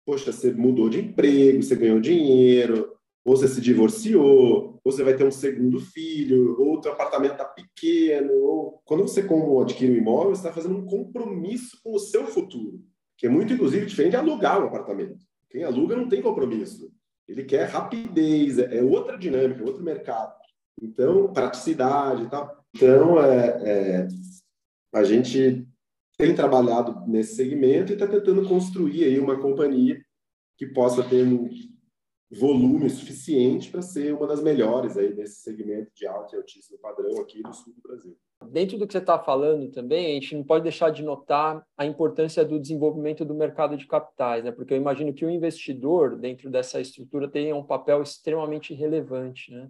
[0.05, 2.93] poxa, você mudou de emprego, você ganhou dinheiro,
[3.25, 7.45] ou você se divorciou, ou você vai ter um segundo filho, ou outro apartamento está
[7.45, 8.33] pequeno.
[8.33, 8.81] Ou...
[8.85, 9.19] Quando você
[9.61, 12.81] adquire um imóvel, você está fazendo um compromisso com o seu futuro
[13.19, 15.19] que é muito, inclusive, diferente de alugar um apartamento.
[15.49, 16.89] Quem aluga não tem compromisso.
[17.29, 20.33] Ele quer rapidez, é, é outra dinâmica, é outro mercado.
[20.81, 22.65] Então, praticidade e tal.
[22.75, 24.07] Então, é, é,
[24.93, 25.67] a gente
[26.17, 30.03] tem trabalhado nesse segmento e está tentando construir aí uma companhia
[30.57, 31.47] que possa ter um
[32.31, 37.21] volume suficiente para ser uma das melhores aí nesse segmento de alto e altíssimo padrão
[37.21, 38.17] aqui no sul do Brasil.
[38.47, 41.85] Dentro do que você está falando também, a gente não pode deixar de notar a
[41.85, 44.51] importância do desenvolvimento do mercado de capitais, né?
[44.51, 49.51] porque eu imagino que o investidor, dentro dessa estrutura, tenha um papel extremamente relevante.
[49.51, 49.69] Né?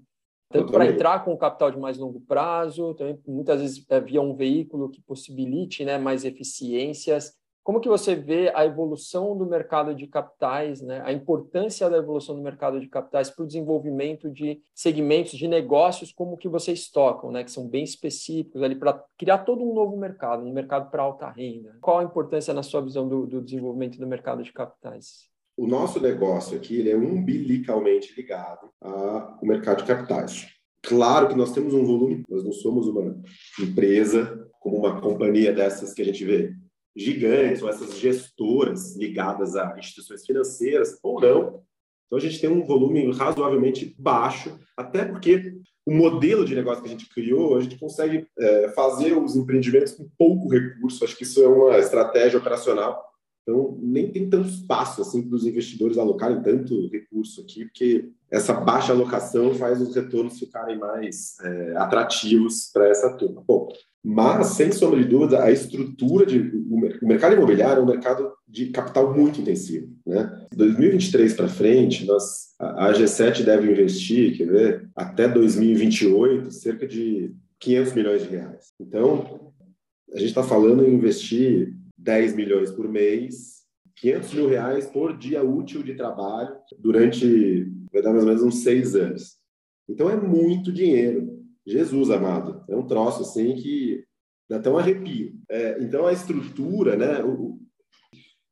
[0.52, 4.22] Tanto para entrar com o capital de mais longo prazo, também muitas vezes é via
[4.22, 9.94] um veículo que possibilite né, mais eficiências como que você vê a evolução do mercado
[9.94, 11.02] de capitais, né?
[11.06, 16.12] a importância da evolução do mercado de capitais para o desenvolvimento de segmentos de negócios
[16.12, 17.44] como que vocês tocam, né?
[17.44, 21.30] que são bem específicos ali para criar todo um novo mercado, um mercado para alta
[21.30, 21.78] renda.
[21.82, 25.30] Qual a importância na sua visão do, do desenvolvimento do mercado de capitais?
[25.56, 30.48] O nosso negócio aqui ele é umbilicalmente ligado ao mercado de capitais.
[30.82, 33.22] Claro que nós temos um volume, nós não somos uma
[33.60, 36.54] empresa como uma companhia dessas que a gente vê
[37.00, 41.64] gigantes ou essas gestoras ligadas a instituições financeiras ou não.
[42.06, 45.54] Então a gente tem um volume razoavelmente baixo, até porque
[45.86, 49.94] o modelo de negócio que a gente criou, a gente consegue é, fazer os empreendimentos
[49.94, 51.04] com pouco recurso.
[51.04, 53.04] Acho que isso é uma estratégia operacional.
[53.42, 58.54] Então, nem tem tanto espaço assim para os investidores alocarem tanto recurso aqui, porque essa
[58.54, 63.44] baixa alocação faz os retornos ficarem mais é, atrativos para essa turma.
[63.48, 63.70] Bom,
[64.04, 66.40] mas, sem sombra de dúvida, a estrutura de.
[67.02, 69.94] O mercado imobiliário é um mercado de capital muito intensivo.
[70.06, 70.48] Né?
[70.56, 77.94] 2023 para frente, nós, a G7 deve investir, quer ver, até 2028, cerca de 500
[77.94, 78.68] milhões de reais.
[78.80, 79.52] Então,
[80.14, 83.60] a gente está falando em investir 10 milhões por mês,
[83.98, 88.64] 500 mil reais por dia útil de trabalho durante, vai dar mais ou menos uns
[88.64, 89.38] seis anos.
[89.90, 91.39] Então, é muito dinheiro.
[91.66, 94.04] Jesus amado, é um troço assim que
[94.50, 95.34] dá até um arrepio.
[95.50, 97.24] É, então a estrutura, né?
[97.24, 97.60] O,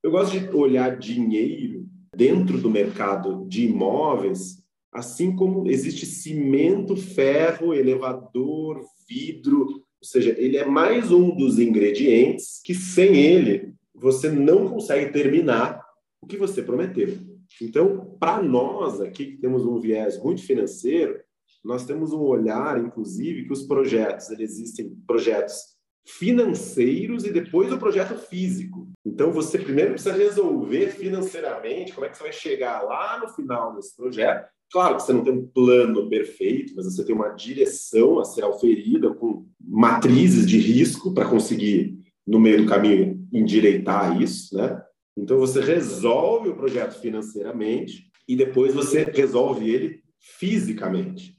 [0.03, 7.73] eu gosto de olhar dinheiro dentro do mercado de imóveis, assim como existe cimento, ferro,
[7.73, 9.65] elevador, vidro,
[9.99, 15.83] ou seja, ele é mais um dos ingredientes que sem ele você não consegue terminar
[16.21, 17.17] o que você prometeu.
[17.61, 21.19] Então, para nós aqui que temos um viés muito financeiro,
[21.67, 25.75] nós temos um olhar, inclusive, que os projetos, eles existem projetos
[26.05, 28.87] financeiros e depois o projeto físico.
[29.05, 33.75] Então, você primeiro precisa resolver financeiramente como é que você vai chegar lá no final
[33.75, 34.47] desse projeto.
[34.71, 38.45] Claro que você não tem um plano perfeito, mas você tem uma direção a ser
[38.45, 44.81] auferida com matrizes de risco para conseguir, no meio do caminho, endireitar isso, né?
[45.17, 51.36] Então, você resolve o projeto financeiramente e depois você resolve ele fisicamente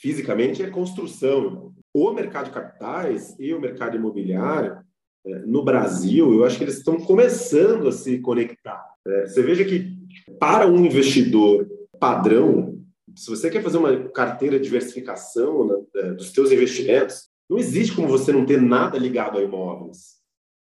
[0.00, 1.72] fisicamente é construção.
[1.92, 4.78] O mercado de capitais e o mercado imobiliário,
[5.26, 8.82] é, no Brasil, eu acho que eles estão começando a se conectar.
[9.06, 9.96] É, você veja que,
[10.38, 12.78] para um investidor padrão,
[13.14, 17.94] se você quer fazer uma carteira de diversificação né, é, dos seus investimentos, não existe
[17.94, 20.18] como você não ter nada ligado a imóveis.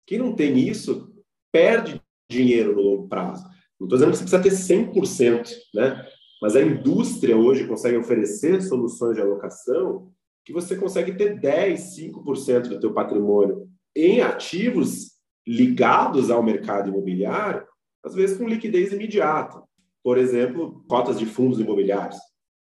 [0.06, 1.12] Quem não tem isso
[1.52, 3.44] perde dinheiro no longo prazo.
[3.80, 6.06] Não estou dizendo que você precisa ter 100%, né?
[6.42, 10.12] Mas a indústria hoje consegue oferecer soluções de alocação
[10.44, 15.16] que você consegue ter 10, 5% do teu patrimônio em ativos
[15.48, 17.66] ligados ao mercado imobiliário,
[18.04, 19.64] às vezes com liquidez imediata.
[20.04, 22.20] Por exemplo, cotas de fundos imobiliários.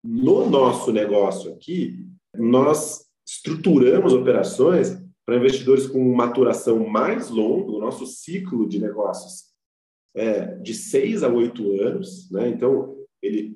[0.04, 8.06] No nosso negócio aqui, nós estruturamos operações para investidores com maturação mais longa, o nosso
[8.06, 9.54] ciclo de negócios
[10.14, 12.48] é de seis a oito anos, né?
[12.48, 12.93] Então,
[13.24, 13.54] ele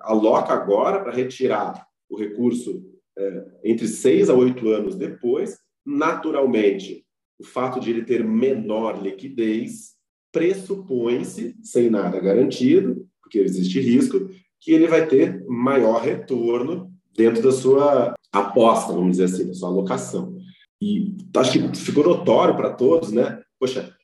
[0.00, 2.84] aloca agora para retirar o recurso
[3.18, 5.58] é, entre seis a oito anos depois.
[5.84, 7.04] Naturalmente,
[7.38, 9.94] o fato de ele ter menor liquidez
[10.32, 14.28] pressupõe-se, sem nada garantido, porque existe risco,
[14.60, 19.70] que ele vai ter maior retorno dentro da sua aposta, vamos dizer assim, da sua
[19.70, 20.36] alocação.
[20.80, 23.40] E acho que ficou notório para todos, né?
[23.58, 23.94] Poxa,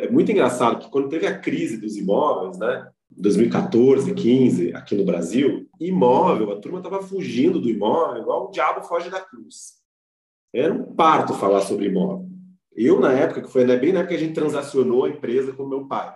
[0.00, 2.90] é muito engraçado que quando teve a crise dos imóveis, né?
[3.10, 8.82] 2014, 15, aqui no Brasil, imóvel, a turma estava fugindo do imóvel, igual o diabo
[8.82, 9.82] foge da cruz.
[10.52, 12.28] Era um parto falar sobre imóvel.
[12.72, 15.52] Eu, na época, que foi né, bem na época que a gente transacionou a empresa
[15.52, 16.14] com meu pai.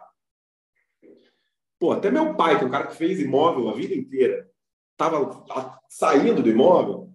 [1.79, 4.51] Pô, até meu pai, que é um cara que fez imóvel a vida inteira,
[4.93, 5.45] estava
[5.89, 7.09] saindo do imóvel,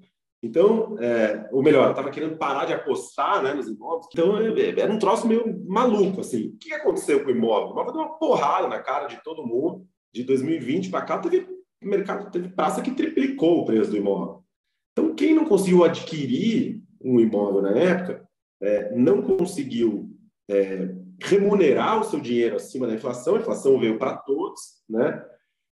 [0.44, 4.08] então, é, ou melhor, estava querendo parar de apostar né, nos imóveis.
[4.12, 6.50] Então, é, é, era um troço meio maluco, assim.
[6.50, 7.70] O que aconteceu com o imóvel?
[7.70, 9.88] O imóvel deu uma porrada na cara de todo mundo.
[10.14, 11.48] De 2020 para cá, teve
[11.82, 14.44] mercado, teve praça que triplicou o preço do imóvel.
[14.92, 18.28] Então, quem não conseguiu adquirir um imóvel na época,
[18.62, 20.10] é, não conseguiu
[20.52, 23.36] é, remunerar o seu dinheiro acima da inflação.
[23.36, 25.24] A inflação veio para todos, né?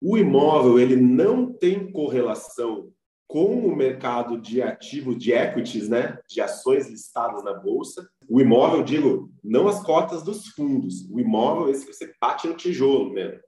[0.00, 2.90] O imóvel ele não tem correlação
[3.26, 8.08] com o mercado de ativos, de equities, né, de ações listadas na bolsa.
[8.28, 11.08] O imóvel, digo, não as cotas dos fundos.
[11.10, 13.40] O imóvel, esse que você bate no tijolo mesmo.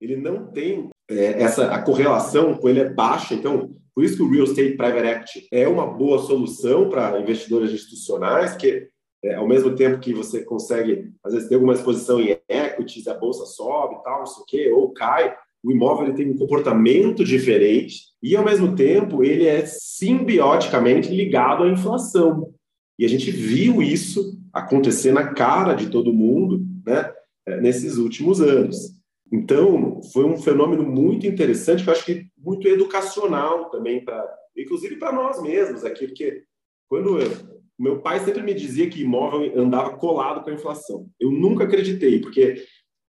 [0.00, 3.34] Ele não tem é, essa a correlação com ele é baixa.
[3.34, 7.70] Então, por isso que o real estate private equity é uma boa solução para investidores
[7.70, 8.88] institucionais, que
[9.24, 13.14] é, ao mesmo tempo que você consegue, às vezes, ter alguma exposição em equities, a
[13.14, 17.24] bolsa sobe tal, não sei o quê, ou cai, o imóvel ele tem um comportamento
[17.24, 22.52] diferente e, ao mesmo tempo, ele é simbioticamente ligado à inflação.
[22.98, 27.12] E a gente viu isso acontecer na cara de todo mundo né,
[27.46, 28.96] é, nesses últimos anos.
[29.32, 34.22] Então, foi um fenômeno muito interessante, que eu acho que muito educacional também, pra,
[34.56, 36.42] inclusive para nós mesmos aqui, porque
[36.88, 37.30] quando eu,
[37.78, 41.08] meu pai sempre me dizia que imóvel andava colado com a inflação.
[41.18, 42.62] Eu nunca acreditei, porque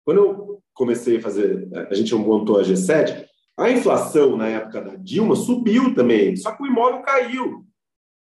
[0.04, 3.26] quando eu comecei a fazer, a gente montou a G7,
[3.58, 7.66] a inflação na época da Dilma subiu também, só que o imóvel caiu.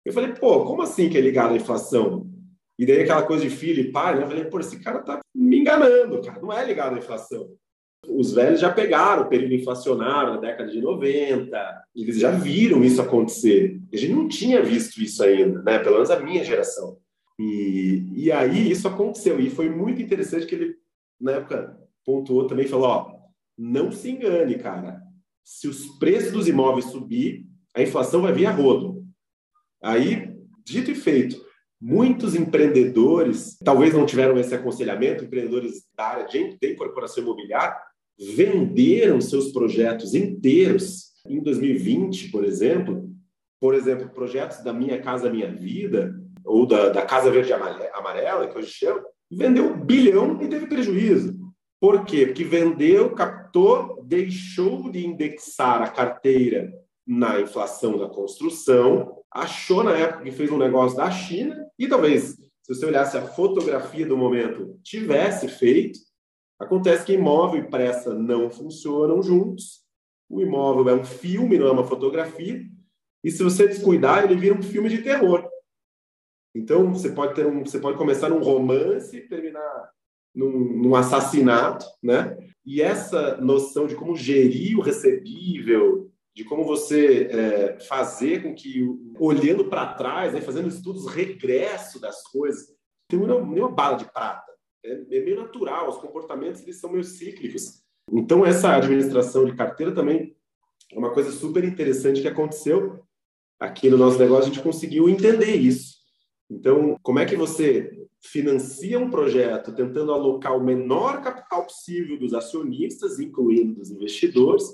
[0.03, 2.26] Eu falei, pô, como assim que é ligado à inflação?
[2.78, 4.22] E daí aquela coisa de filho e pai, né?
[4.22, 7.51] Eu falei, pô, esse cara tá me enganando, cara, não é ligado à inflação.
[8.09, 13.03] Os velhos já pegaram o período inflacionário na década de 90, eles já viram isso
[13.03, 13.78] acontecer.
[13.92, 15.78] A gente não tinha visto isso ainda, né?
[15.80, 16.96] Pelo menos a minha geração.
[17.38, 20.74] E, e aí isso aconteceu, e foi muito interessante que ele,
[21.20, 21.78] na época,
[22.09, 23.19] pontuou também, falou, ó,
[23.59, 25.03] não se engane, cara,
[25.45, 27.45] se os preços dos imóveis subir,
[27.77, 29.05] a inflação vai vir a rodo.
[29.83, 30.33] Aí,
[30.65, 31.39] dito e feito,
[31.79, 37.77] muitos empreendedores, talvez não tiveram esse aconselhamento, empreendedores da área de, de incorporação imobiliária,
[38.19, 43.07] venderam seus projetos inteiros em 2020, por exemplo.
[43.61, 48.57] Por exemplo, projetos da Minha Casa Minha Vida, ou da, da Casa Verde Amarela, que
[48.57, 51.47] hoje chama, vendeu um bilhão e teve prejuízo.
[51.81, 52.26] Por quê?
[52.26, 56.72] Porque vendeu, captou, deixou de indexar a carteira
[57.07, 62.37] na inflação da construção, achou na época que fez um negócio da China e talvez,
[62.62, 65.99] se você olhasse a fotografia do momento, tivesse feito.
[66.59, 69.87] Acontece que imóvel e pressa não funcionam juntos.
[70.29, 72.61] O imóvel é um filme, não é uma fotografia.
[73.22, 75.49] E se você descuidar, ele vira um filme de terror.
[76.55, 79.91] Então, você pode ter um, você pode começar num romance e terminar
[80.39, 82.36] num, num assassinato, né?
[82.64, 88.86] E essa noção de como gerir o recebível, de como você é, fazer com que,
[89.18, 92.68] olhando para trás, né, fazendo estudos regresso das coisas,
[93.09, 94.53] tem uma, nenhuma bala de prata.
[94.84, 97.82] É, é, meio natural, os comportamentos eles são meio cíclicos.
[98.12, 100.36] Então, essa administração de carteira também
[100.93, 103.03] é uma coisa super interessante que aconteceu
[103.59, 105.97] aqui no nosso negócio, a gente conseguiu entender isso.
[106.49, 112.35] Então, como é que você financia um projeto tentando alocar o menor capital possível dos
[112.35, 114.64] acionistas, incluindo dos investidores.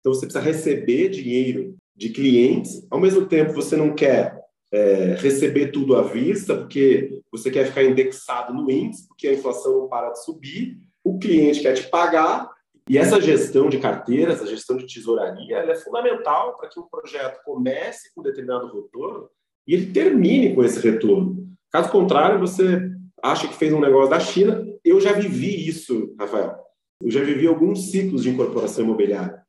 [0.00, 4.40] Então, você precisa receber dinheiro de clientes, ao mesmo tempo, você não quer
[4.72, 9.80] é, receber tudo à vista, porque você quer ficar indexado no índice, porque a inflação
[9.80, 12.50] não para de subir, o cliente quer te pagar,
[12.88, 16.88] e essa gestão de carteiras, essa gestão de tesouraria, ela é fundamental para que um
[16.88, 19.28] projeto comece com determinado retorno
[19.66, 21.48] e ele termine com esse retorno.
[21.70, 22.90] Caso contrário, você
[23.22, 24.66] acha que fez um negócio da China.
[24.84, 26.58] Eu já vivi isso, Rafael.
[27.00, 29.42] Eu já vivi alguns ciclos de incorporação imobiliária.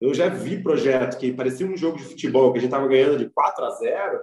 [0.00, 3.18] Eu já vi projeto que parecia um jogo de futebol que a gente estava ganhando
[3.18, 4.20] de 4 a 0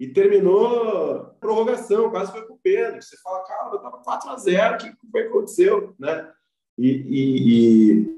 [0.00, 3.00] e terminou prorrogação, quase foi para o Pedro.
[3.00, 5.94] Você fala, cara, eu estava 4 a 0 o que foi que aconteceu?
[5.98, 6.32] Né?
[6.76, 8.16] E, e, e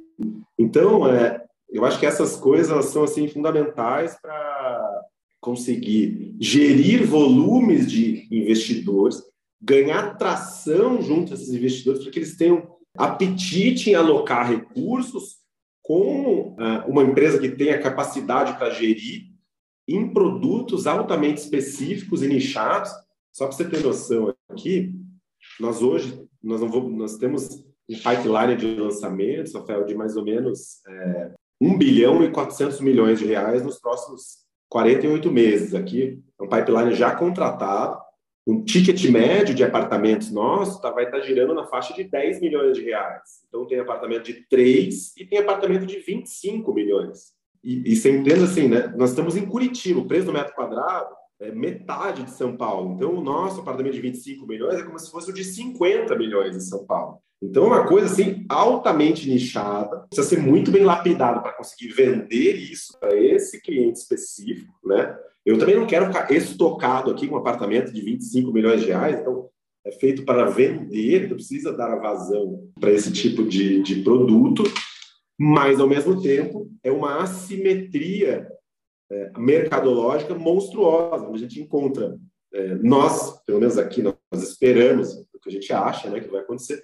[0.59, 5.05] então, é, eu acho que essas coisas são assim fundamentais para
[5.41, 9.23] conseguir gerir volumes de investidores
[9.61, 15.39] ganhar tração junto a esses investidores para que eles tenham apetite em alocar recursos
[15.83, 19.29] com uh, uma empresa que tenha capacidade para gerir
[19.87, 22.91] em produtos altamente específicos e nichados.
[23.33, 24.93] Só para você ter noção aqui,
[25.59, 30.85] nós hoje nós, vamos, nós temos um pipeline de lançamentos, Rafael, de mais ou menos
[30.87, 35.75] é, 1 bilhão e 400 milhões de reais nos próximos 48 meses.
[35.75, 37.99] Aqui é um pipeline já contratado
[38.49, 42.41] um ticket médio de apartamentos nosso tá, vai estar tá girando na faixa de 10
[42.41, 43.45] milhões de reais.
[43.47, 47.35] Então, tem apartamento de 3 e tem apartamento de 25 milhões.
[47.63, 48.11] E, e você
[48.43, 48.93] assim, né?
[48.97, 52.95] Nós estamos em Curitiba, o preço do metro quadrado é metade de São Paulo.
[52.95, 56.57] Então, o nosso apartamento de 25 milhões é como se fosse o de 50 milhões
[56.57, 57.21] em São Paulo.
[57.43, 62.57] Então, é uma coisa assim altamente nichada, precisa ser muito bem lapidado para conseguir vender
[62.57, 65.17] isso para esse cliente específico, né?
[65.47, 69.21] Eu também não quero ficar estocado aqui com um apartamento de 25 milhões de reais,
[69.21, 69.49] então
[69.87, 74.63] é feito para vender, então precisa dar a vazão para esse tipo de, de produto,
[75.39, 78.47] mas ao mesmo tempo é uma assimetria
[79.11, 82.19] é, mercadológica monstruosa, onde a gente encontra,
[82.53, 86.41] é, nós, pelo menos aqui, nós esperamos, o que a gente acha né, que vai
[86.41, 86.83] acontecer,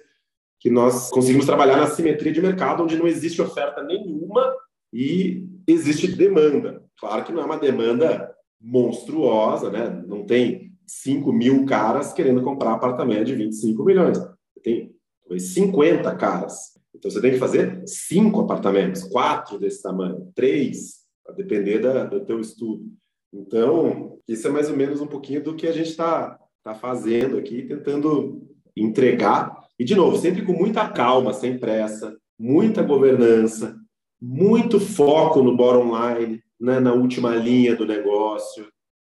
[0.59, 4.55] que nós conseguimos trabalhar na simetria de mercado, onde não existe oferta nenhuma
[4.93, 6.83] e existe demanda.
[6.99, 10.03] Claro que não é uma demanda monstruosa, né?
[10.07, 14.17] Não tem 5 mil caras querendo comprar apartamento de 25 milhões.
[14.63, 14.91] Tem
[15.21, 16.75] talvez 50 caras.
[16.95, 22.21] Então você tem que fazer cinco apartamentos, quatro desse tamanho, três, a depender da, do
[22.21, 22.85] teu estudo.
[23.33, 27.37] Então, isso é mais ou menos um pouquinho do que a gente está tá fazendo
[27.37, 29.64] aqui, tentando entregar.
[29.77, 33.77] E, de novo, sempre com muita calma, sem pressa, muita governança,
[34.21, 38.67] muito foco no bottom line, né, na última linha do negócio,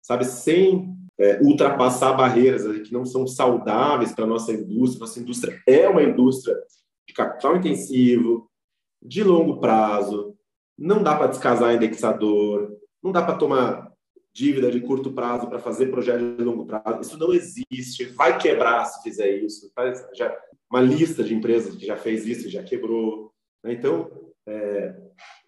[0.03, 5.01] sabe, sem é, ultrapassar barreiras que não são saudáveis para a nossa indústria.
[5.01, 6.57] Nossa indústria é uma indústria
[7.07, 8.51] de capital intensivo,
[9.03, 10.37] de longo prazo,
[10.79, 13.91] não dá para descasar indexador, não dá para tomar
[14.33, 17.01] dívida de curto prazo para fazer projeto de longo prazo.
[17.01, 18.05] Isso não existe.
[18.15, 19.71] Vai quebrar se fizer isso.
[20.15, 20.35] Já,
[20.71, 23.33] uma lista de empresas que já fez isso e já quebrou.
[23.65, 23.73] Né?
[23.73, 24.11] Então,
[24.47, 24.95] é,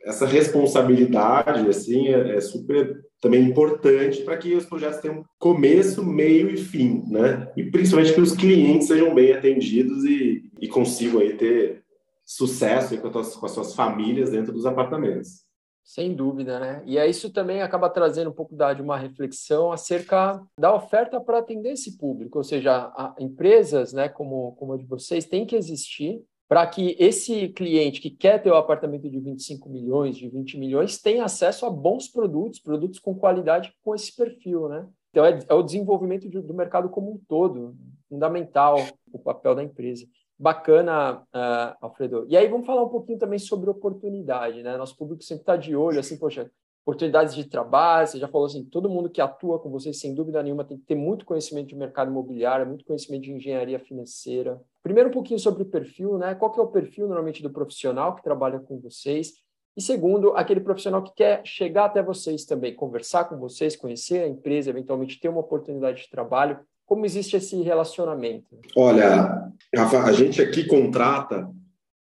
[0.05, 6.51] essa responsabilidade assim é, é, super também importante para que os projetos tenham começo, meio
[6.51, 7.49] e fim, né?
[7.57, 11.85] E principalmente que os clientes sejam bem atendidos e, e consigam aí ter
[12.25, 15.45] sucesso com as, com as suas famílias dentro dos apartamentos.
[15.85, 16.83] Sem dúvida, né?
[16.87, 21.39] E isso também acaba trazendo um pouco da, de uma reflexão acerca da oferta para
[21.39, 25.57] atender esse público, ou seja, a, empresas, né, como, como a de vocês, têm que
[25.57, 30.29] existir para que esse cliente que quer ter o um apartamento de 25 milhões, de
[30.29, 34.87] 20 milhões, tenha acesso a bons produtos, produtos com qualidade com esse perfil, né?
[35.11, 37.75] Então, é, é o desenvolvimento de, do mercado como um todo,
[38.09, 38.77] fundamental
[39.13, 40.07] o papel da empresa.
[40.39, 42.27] Bacana, uh, Alfredo.
[42.29, 44.77] E aí vamos falar um pouquinho também sobre oportunidade, né?
[44.77, 46.51] Nosso público sempre está de olho, assim, poxa,
[46.85, 50.43] oportunidades de trabalho, você já falou assim, todo mundo que atua com vocês, sem dúvida
[50.43, 54.61] nenhuma, tem que ter muito conhecimento de mercado imobiliário, muito conhecimento de engenharia financeira.
[54.83, 56.35] Primeiro, um pouquinho sobre o perfil, né?
[56.35, 59.35] Qual que é o perfil, normalmente, do profissional que trabalha com vocês?
[59.77, 64.29] E segundo, aquele profissional que quer chegar até vocês também, conversar com vocês, conhecer a
[64.29, 66.59] empresa, eventualmente ter uma oportunidade de trabalho.
[66.87, 68.59] Como existe esse relacionamento?
[68.77, 71.49] Olha, Rafa, a gente aqui contrata,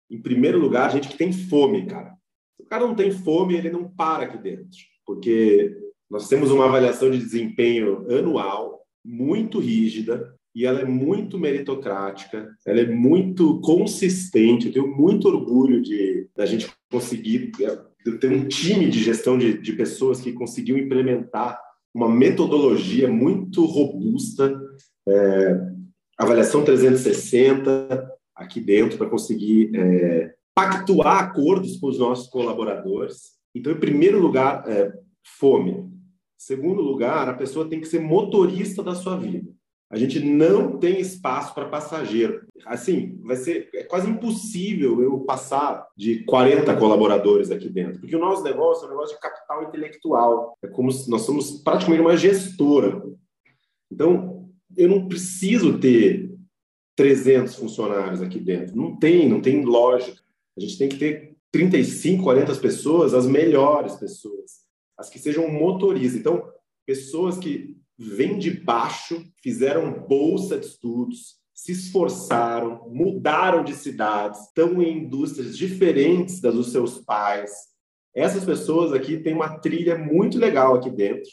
[0.09, 2.11] em primeiro lugar, a gente que tem fome, cara
[2.61, 5.75] o cara não tem fome, ele não para aqui dentro, porque
[6.09, 12.81] nós temos uma avaliação de desempenho anual muito rígida e ela é muito meritocrática, ela
[12.81, 14.67] é muito consistente.
[14.67, 17.51] Eu tenho muito orgulho de da gente conseguir
[18.19, 21.57] ter um time de gestão de, de pessoas que conseguiu implementar
[21.93, 24.59] uma metodologia muito robusta,
[25.07, 25.59] é,
[26.17, 33.31] avaliação 360 aqui dentro para conseguir é, pactuar acordos com os nossos colaboradores.
[33.53, 34.91] Então, em primeiro lugar, é,
[35.39, 35.89] fome.
[36.37, 39.51] Segundo lugar, a pessoa tem que ser motorista da sua vida.
[39.91, 42.47] A gente não tem espaço para passageiro.
[42.65, 48.19] Assim, vai ser é quase impossível eu passar de 40 colaboradores aqui dentro, porque o
[48.19, 50.57] nosso negócio é um negócio de capital intelectual.
[50.63, 53.03] É como se nós somos praticamente uma gestora.
[53.91, 56.33] Então, eu não preciso ter
[56.95, 58.77] 300 funcionários aqui dentro.
[58.77, 60.21] Não tem, não tem lógica.
[60.57, 64.61] A gente tem que ter 35, 40 pessoas, as melhores pessoas,
[64.97, 66.17] as que sejam motoristas.
[66.17, 66.49] Então,
[66.85, 74.81] pessoas que vêm de baixo, fizeram bolsa de estudos, se esforçaram, mudaram de cidades, estão
[74.81, 77.51] em indústrias diferentes das dos seus pais.
[78.15, 81.29] Essas pessoas aqui têm uma trilha muito legal aqui dentro.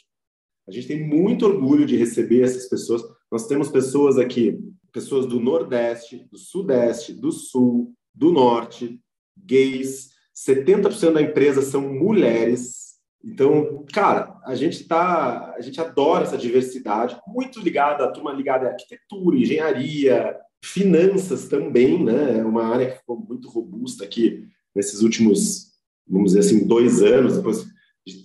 [0.69, 3.03] A gente tem muito orgulho de receber essas pessoas.
[3.33, 4.59] Nós temos pessoas aqui,
[4.93, 9.01] pessoas do Nordeste, do Sudeste, do Sul, do Norte,
[9.35, 12.99] gays, 70% da empresa são mulheres.
[13.25, 18.67] Então, cara, a gente tá, a gente adora essa diversidade, muito ligada, a turma ligada
[18.67, 20.35] à arquitetura, engenharia,
[20.65, 22.39] finanças também, né?
[22.39, 25.75] É uma área que ficou muito robusta aqui nesses últimos,
[26.09, 27.37] vamos dizer assim, dois anos.
[27.37, 27.67] Depois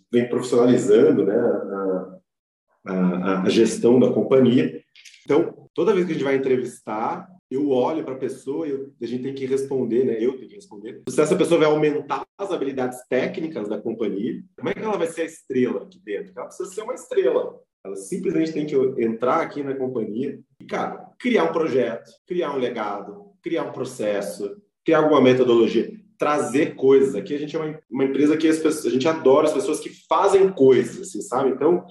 [0.09, 1.36] vem profissionalizando, né?
[1.36, 2.19] A,
[2.86, 4.82] a, a gestão da companhia.
[5.26, 9.05] Então, toda vez que a gente vai entrevistar, eu olho para a pessoa e a
[9.05, 10.17] gente tem que responder, né?
[10.19, 11.01] Eu tenho que responder.
[11.07, 15.07] Se essa pessoa vai aumentar as habilidades técnicas da companhia, como é que ela vai
[15.07, 16.33] ser a estrela aqui dentro?
[16.35, 17.59] Ela precisa ser uma estrela.
[17.85, 22.59] Ela simplesmente tem que entrar aqui na companhia e, cara, criar um projeto, criar um
[22.59, 27.13] legado, criar um processo, criar alguma metodologia, trazer coisas.
[27.13, 29.89] Aqui a gente é uma, uma empresa que pessoas, a gente adora as pessoas que
[30.07, 31.49] fazem coisas, assim, sabe?
[31.49, 31.85] Então,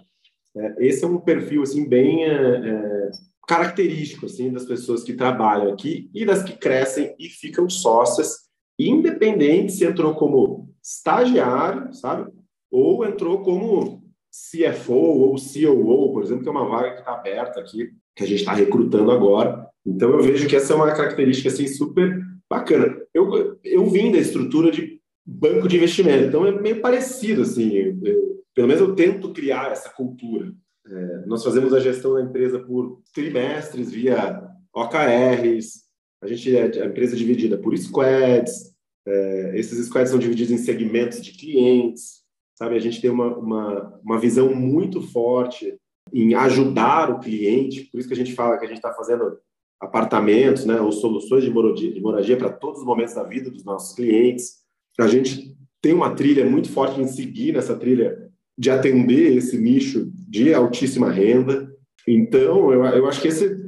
[0.57, 2.25] é, esse é um perfil, assim, bem...
[2.25, 3.11] É, é,
[3.53, 8.49] característico assim das pessoas que trabalham aqui e das que crescem e ficam sócias,
[8.79, 12.33] independente se entrou como estagiário, sabe?
[12.71, 17.61] Ou entrou como CFO ou COO, por exemplo, que é uma vaga que está aberta
[17.61, 19.69] aqui, que a gente está recrutando agora.
[19.85, 22.97] Então eu vejo que essa é uma característica assim super bacana.
[23.13, 27.71] Eu, eu vim da estrutura de banco de investimento, então é meio parecido assim.
[28.03, 30.51] Eu, pelo menos eu tento criar essa cultura.
[30.87, 34.43] É, nós fazemos a gestão da empresa por trimestres via
[34.75, 35.83] OKRs.
[36.23, 38.73] A gente é a empresa é dividida por squads.
[39.07, 42.23] É, esses squads são divididos em segmentos de clientes.
[42.55, 45.77] Sabe, a gente tem uma, uma, uma visão muito forte
[46.13, 47.85] em ajudar o cliente.
[47.91, 49.39] Por isso que a gente fala que a gente está fazendo
[49.81, 53.65] apartamentos, né, ou soluções de moradia, de moradia para todos os momentos da vida dos
[53.65, 54.63] nossos clientes.
[55.01, 58.22] A gente tem uma trilha muito forte em seguir nessa trilha
[58.63, 61.69] de atender esse nicho de altíssima renda.
[62.07, 63.61] Então, eu, eu acho que esse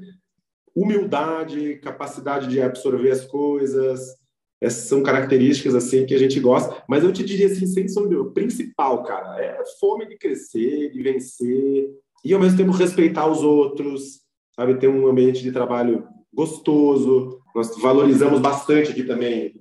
[0.72, 4.00] humildade, capacidade de absorver as coisas,
[4.60, 6.80] essas são características assim que a gente gosta.
[6.88, 11.02] Mas eu te diria assim, sem sombra, o principal, cara, é fome de crescer, de
[11.02, 11.90] vencer
[12.24, 14.20] e ao mesmo tempo respeitar os outros,
[14.54, 17.40] sabe, ter um ambiente de trabalho gostoso.
[17.52, 19.60] Nós valorizamos bastante aqui também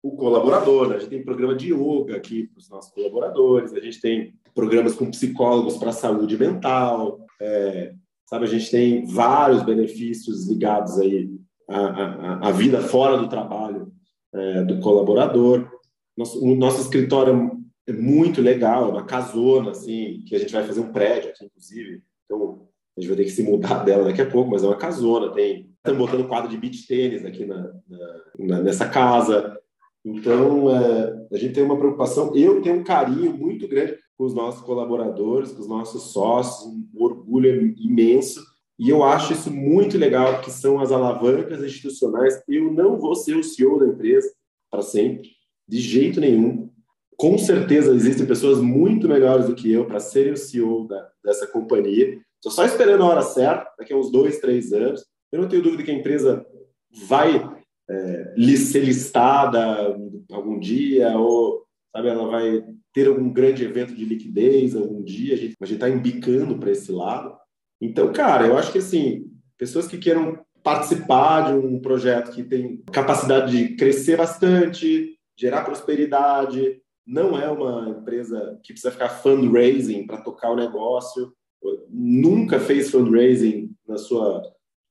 [0.00, 0.96] o colaborador, né?
[0.96, 4.94] a gente tem programa de yoga aqui para os nossos colaboradores, a gente tem programas
[4.94, 7.92] com psicólogos para saúde mental, é,
[8.26, 11.30] sabe, a gente tem vários benefícios ligados aí
[11.68, 13.92] à, à, à vida fora do trabalho
[14.32, 15.68] é, do colaborador.
[16.16, 20.64] Nosso, o nosso escritório é muito legal, é uma casona, assim, que a gente vai
[20.64, 24.22] fazer um prédio aqui, inclusive, então a gente vai ter que se mudar dela daqui
[24.22, 25.68] a pouco, mas é uma casona, tem...
[25.80, 27.72] Estamos botando quadro de beach tênis aqui na,
[28.38, 29.58] na, nessa casa,
[30.04, 34.34] então, é, a gente tem uma preocupação, eu tenho um carinho muito grande com os
[34.34, 38.44] nossos colaboradores, com os nossos sócios, um orgulho imenso,
[38.78, 42.38] e eu acho isso muito legal, que são as alavancas institucionais.
[42.46, 44.30] Eu não vou ser o CEO da empresa
[44.70, 45.30] para sempre,
[45.66, 46.68] de jeito nenhum.
[47.16, 51.46] Com certeza existem pessoas muito melhores do que eu para serem o CEO da, dessa
[51.46, 52.20] companhia.
[52.36, 55.02] Estou só esperando a hora certa, daqui a uns dois, três anos.
[55.32, 56.44] Eu não tenho dúvida que a empresa
[57.08, 57.42] vai
[57.88, 59.96] é, ser listada
[60.30, 65.36] algum dia, ou sabe, ela vai ter algum grande evento de liquidez algum dia, a
[65.36, 67.36] gente está embicando para esse lado.
[67.80, 72.82] Então, cara, eu acho que assim, pessoas que queiram participar de um projeto que tem
[72.92, 80.20] capacidade de crescer bastante, gerar prosperidade, não é uma empresa que precisa ficar fundraising para
[80.20, 81.32] tocar o negócio,
[81.88, 84.42] nunca fez fundraising na sua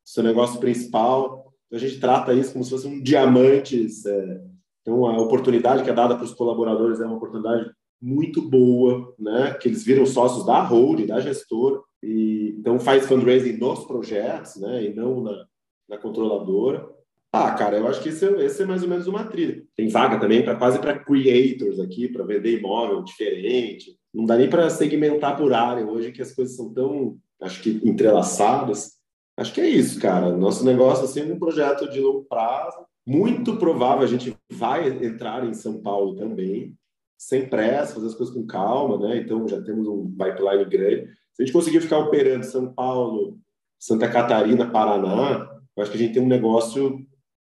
[0.03, 3.87] seu negócio principal, então, a gente trata isso como se fosse um diamante.
[4.07, 4.41] É,
[4.89, 7.69] então, a oportunidade que é dada para os colaboradores é uma oportunidade
[8.01, 9.53] muito boa, né?
[9.53, 14.85] Que eles viram sócios da holding, da gestora, e então faz fundraising nos projetos, né?
[14.85, 15.45] E não na,
[15.87, 16.89] na controladora.
[17.31, 19.63] Ah, cara, eu acho que esse é, esse é mais ou menos uma trilha.
[19.75, 23.95] Tem vaga também para quase para creators aqui, para vender imóvel diferente.
[24.11, 27.79] Não dá nem para segmentar por área hoje que as coisas são tão, acho que
[27.83, 28.93] entrelaçadas.
[29.37, 30.35] Acho que é isso, cara.
[30.35, 32.79] Nosso negócio assim, é um projeto de longo prazo.
[33.09, 36.75] Muito provável a gente vai entrar em São Paulo também,
[37.17, 39.17] sem pressa, fazer as coisas com calma, né?
[39.17, 41.07] Então já temos um pipeline grande.
[41.33, 43.39] Se a gente conseguir ficar operando São Paulo,
[43.79, 47.03] Santa Catarina, Paraná, eu acho que a gente tem um negócio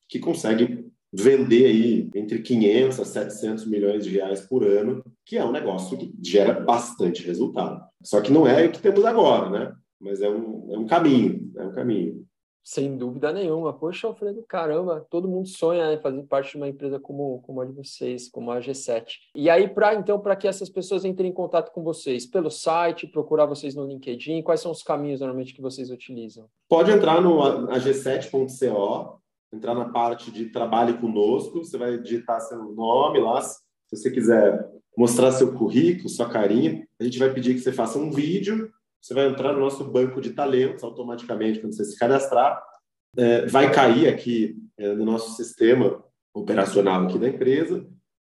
[0.10, 5.46] que consegue vender aí entre 500 a 700 milhões de reais por ano, que é
[5.46, 7.80] um negócio que gera bastante resultado.
[8.02, 9.76] Só que não é o que temos agora, né?
[10.04, 12.26] mas é um, é um caminho, é um caminho.
[12.64, 13.74] Sem dúvida nenhuma.
[13.74, 17.60] Poxa, Alfredo, caramba, todo mundo sonha em né, fazer parte de uma empresa como, como
[17.60, 19.06] a de vocês, como a G7.
[19.36, 22.26] E aí, para então, para que essas pessoas entrem em contato com vocês?
[22.26, 24.42] Pelo site, procurar vocês no LinkedIn?
[24.44, 26.48] Quais são os caminhos normalmente que vocês utilizam?
[26.70, 29.20] Pode entrar no ag7.co,
[29.54, 33.42] entrar na parte de trabalhe conosco, você vai digitar seu nome lá.
[33.42, 33.62] Se
[33.92, 38.10] você quiser mostrar seu currículo, sua carinha, a gente vai pedir que você faça um
[38.10, 38.72] vídeo
[39.04, 42.64] você vai entrar no nosso banco de talentos automaticamente quando você se cadastrar.
[43.18, 46.02] É, vai cair aqui é, no nosso sistema
[46.34, 47.86] operacional aqui da empresa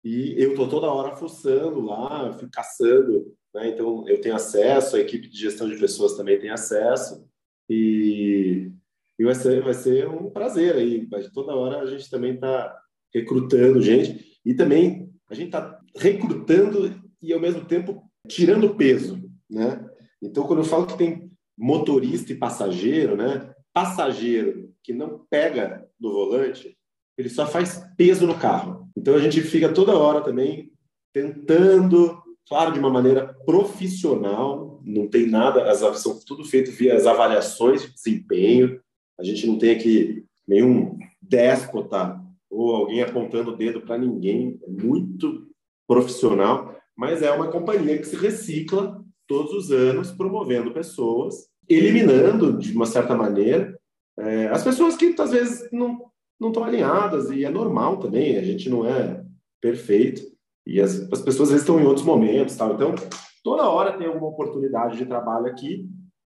[0.04, 3.70] e eu estou toda hora fuçando lá, fico caçando, né?
[3.70, 7.28] então eu tenho acesso, a equipe de gestão de pessoas também tem acesso
[7.70, 8.72] e,
[9.20, 12.76] e vai, ser, vai ser um prazer aí, mas toda hora a gente também está
[13.14, 19.90] recrutando gente e também a gente está recrutando e ao mesmo tempo tirando peso, né?
[20.24, 23.54] Então, quando eu falo que tem motorista e passageiro, né?
[23.74, 26.78] Passageiro que não pega no volante,
[27.18, 28.88] ele só faz peso no carro.
[28.98, 30.72] Então, a gente fica toda hora também
[31.14, 37.06] tentando, claro, de uma maneira profissional, não tem nada, as são tudo feito via as
[37.06, 38.80] avaliações de desempenho.
[39.20, 42.20] A gente não tem aqui nenhum déspota
[42.50, 45.48] ou alguém apontando o dedo para ninguém, é muito
[45.88, 52.74] profissional, mas é uma companhia que se recicla todos os anos promovendo pessoas, eliminando, de
[52.74, 53.78] uma certa maneira,
[54.18, 58.44] é, as pessoas que às vezes não não estão alinhadas e é normal também, a
[58.44, 59.24] gente não é
[59.62, 60.22] perfeito
[60.68, 62.74] e as, as pessoas às vezes estão em outros momentos, tal.
[62.74, 62.96] Então,
[63.44, 65.88] toda hora tem alguma oportunidade de trabalho aqui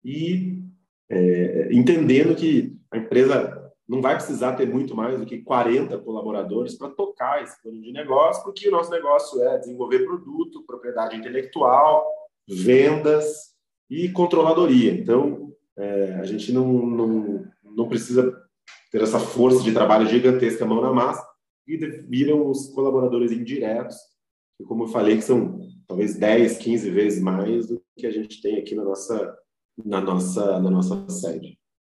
[0.03, 0.59] e
[1.09, 3.55] é, entendendo que a empresa
[3.87, 7.91] não vai precisar ter muito mais do que 40 colaboradores para tocar esse plano de
[7.91, 12.05] negócio, porque o nosso negócio é desenvolver produto, propriedade intelectual,
[12.49, 13.49] vendas
[13.89, 14.91] e controladoria.
[14.91, 18.35] Então, é, a gente não, não, não precisa
[18.91, 21.25] ter essa força de trabalho gigantesca mão na massa
[21.67, 23.95] e viram os colaboradores indiretos,
[24.57, 28.41] que, como eu falei, que são talvez 10, 15 vezes mais do que a gente
[28.41, 29.37] tem aqui na nossa,
[29.85, 31.59] na nossa, na nossa sede.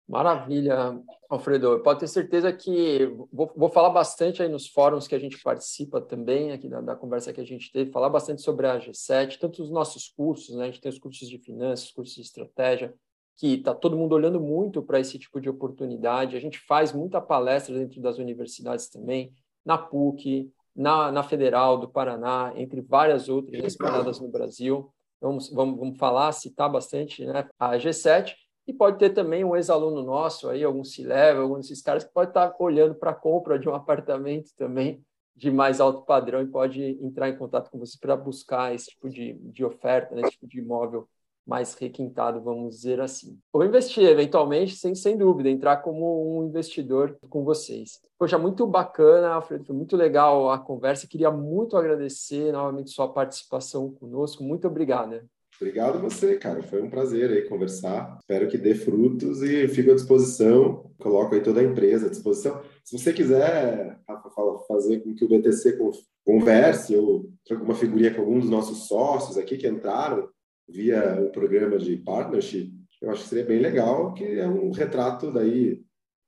[0.10, 0.99] Maravilha,
[1.30, 1.82] Alfredo.
[1.84, 6.01] Pode ter certeza que vou, vou, falar bastante aí nos fóruns que a gente participa
[6.01, 9.62] também, aqui da, da, conversa que a gente teve, falar bastante sobre a G7, tanto
[9.62, 10.64] os nossos cursos, né?
[10.64, 12.91] A gente tem os cursos de finanças, cursos de estratégia,
[13.38, 16.36] que está todo mundo olhando muito para esse tipo de oportunidade.
[16.36, 19.32] A gente faz muita palestra dentro das universidades também,
[19.64, 24.91] na PUC, na, na Federal do Paraná, entre várias outras espalhadas no Brasil.
[25.22, 27.47] Vamos, vamos, vamos falar, citar bastante né?
[27.60, 28.34] a G7
[28.70, 32.30] e pode ter também um ex-aluno nosso aí, algum C-Level, algum desses caras que pode
[32.30, 35.03] estar olhando para a compra de um apartamento também
[35.36, 39.09] de mais alto padrão e pode entrar em contato com você para buscar esse tipo
[39.09, 41.07] de, de oferta, né, esse tipo de imóvel
[41.47, 43.39] mais requintado, vamos dizer assim.
[43.51, 47.99] Ou investir, eventualmente, sem, sem dúvida, entrar como um investidor com vocês.
[48.20, 51.07] Poxa, muito bacana, Alfredo, foi muito legal a conversa.
[51.07, 54.43] Queria muito agradecer novamente sua participação conosco.
[54.43, 55.28] Muito obrigado.
[55.60, 56.64] Obrigado você, cara.
[56.64, 58.18] Foi um prazer aí conversar.
[58.22, 60.89] Espero que dê frutos e fico à disposição.
[60.97, 62.62] Coloco aí toda a empresa à disposição.
[62.84, 64.30] Se você quiser, Rafa,
[64.66, 65.78] fazer com que o BTC
[66.24, 70.30] converse ou traga uma figurinha com algum dos nossos sócios aqui que entraram
[70.68, 75.32] via o programa de partnership, eu acho que seria bem legal, que é um retrato
[75.32, 75.82] daí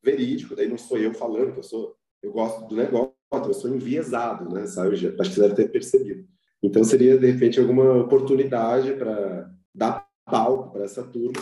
[0.04, 0.56] verídico.
[0.56, 4.54] Daí não sou eu falando que eu sou, eu gosto do negócio, eu sou enviesado,
[4.54, 4.66] né?
[4.68, 4.96] Sabe?
[4.96, 6.28] Acho que você deve ter percebido.
[6.64, 11.42] Então, seria, de repente, alguma oportunidade para dar palco para essa turma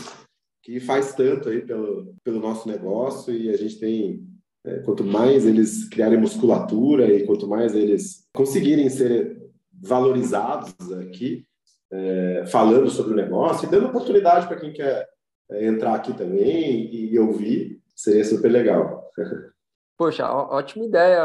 [0.64, 4.24] que faz tanto aí pelo, pelo nosso negócio e a gente tem,
[4.66, 9.40] é, quanto mais eles criarem musculatura e quanto mais eles conseguirem ser
[9.74, 11.46] valorizados aqui,
[11.92, 15.08] é, falando sobre o negócio e dando oportunidade para quem quer
[15.52, 19.10] é, entrar aqui também e, e ouvir, seria super legal.
[20.00, 21.22] Poxa, ótima ideia,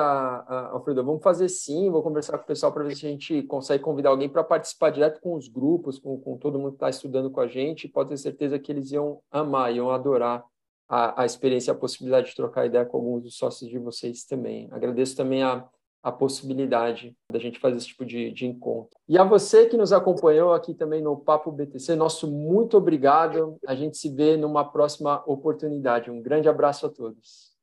[0.73, 1.05] Alfredo.
[1.05, 4.11] Vamos fazer sim, vou conversar com o pessoal para ver se a gente consegue convidar
[4.11, 7.41] alguém para participar direto com os grupos, com, com todo mundo que está estudando com
[7.41, 7.87] a gente.
[7.87, 10.45] Pode ter certeza que eles iam amar, iam adorar
[10.89, 14.67] a, a experiência, a possibilidade de trocar ideia com alguns dos sócios de vocês também.
[14.73, 15.65] Agradeço também a,
[16.03, 18.99] a possibilidade da gente fazer esse tipo de, de encontro.
[19.09, 23.57] E a você que nos acompanhou aqui também no Papo BTC, nosso muito obrigado.
[23.69, 26.11] A gente se vê numa próxima oportunidade.
[26.11, 27.54] Um grande abraço a todos.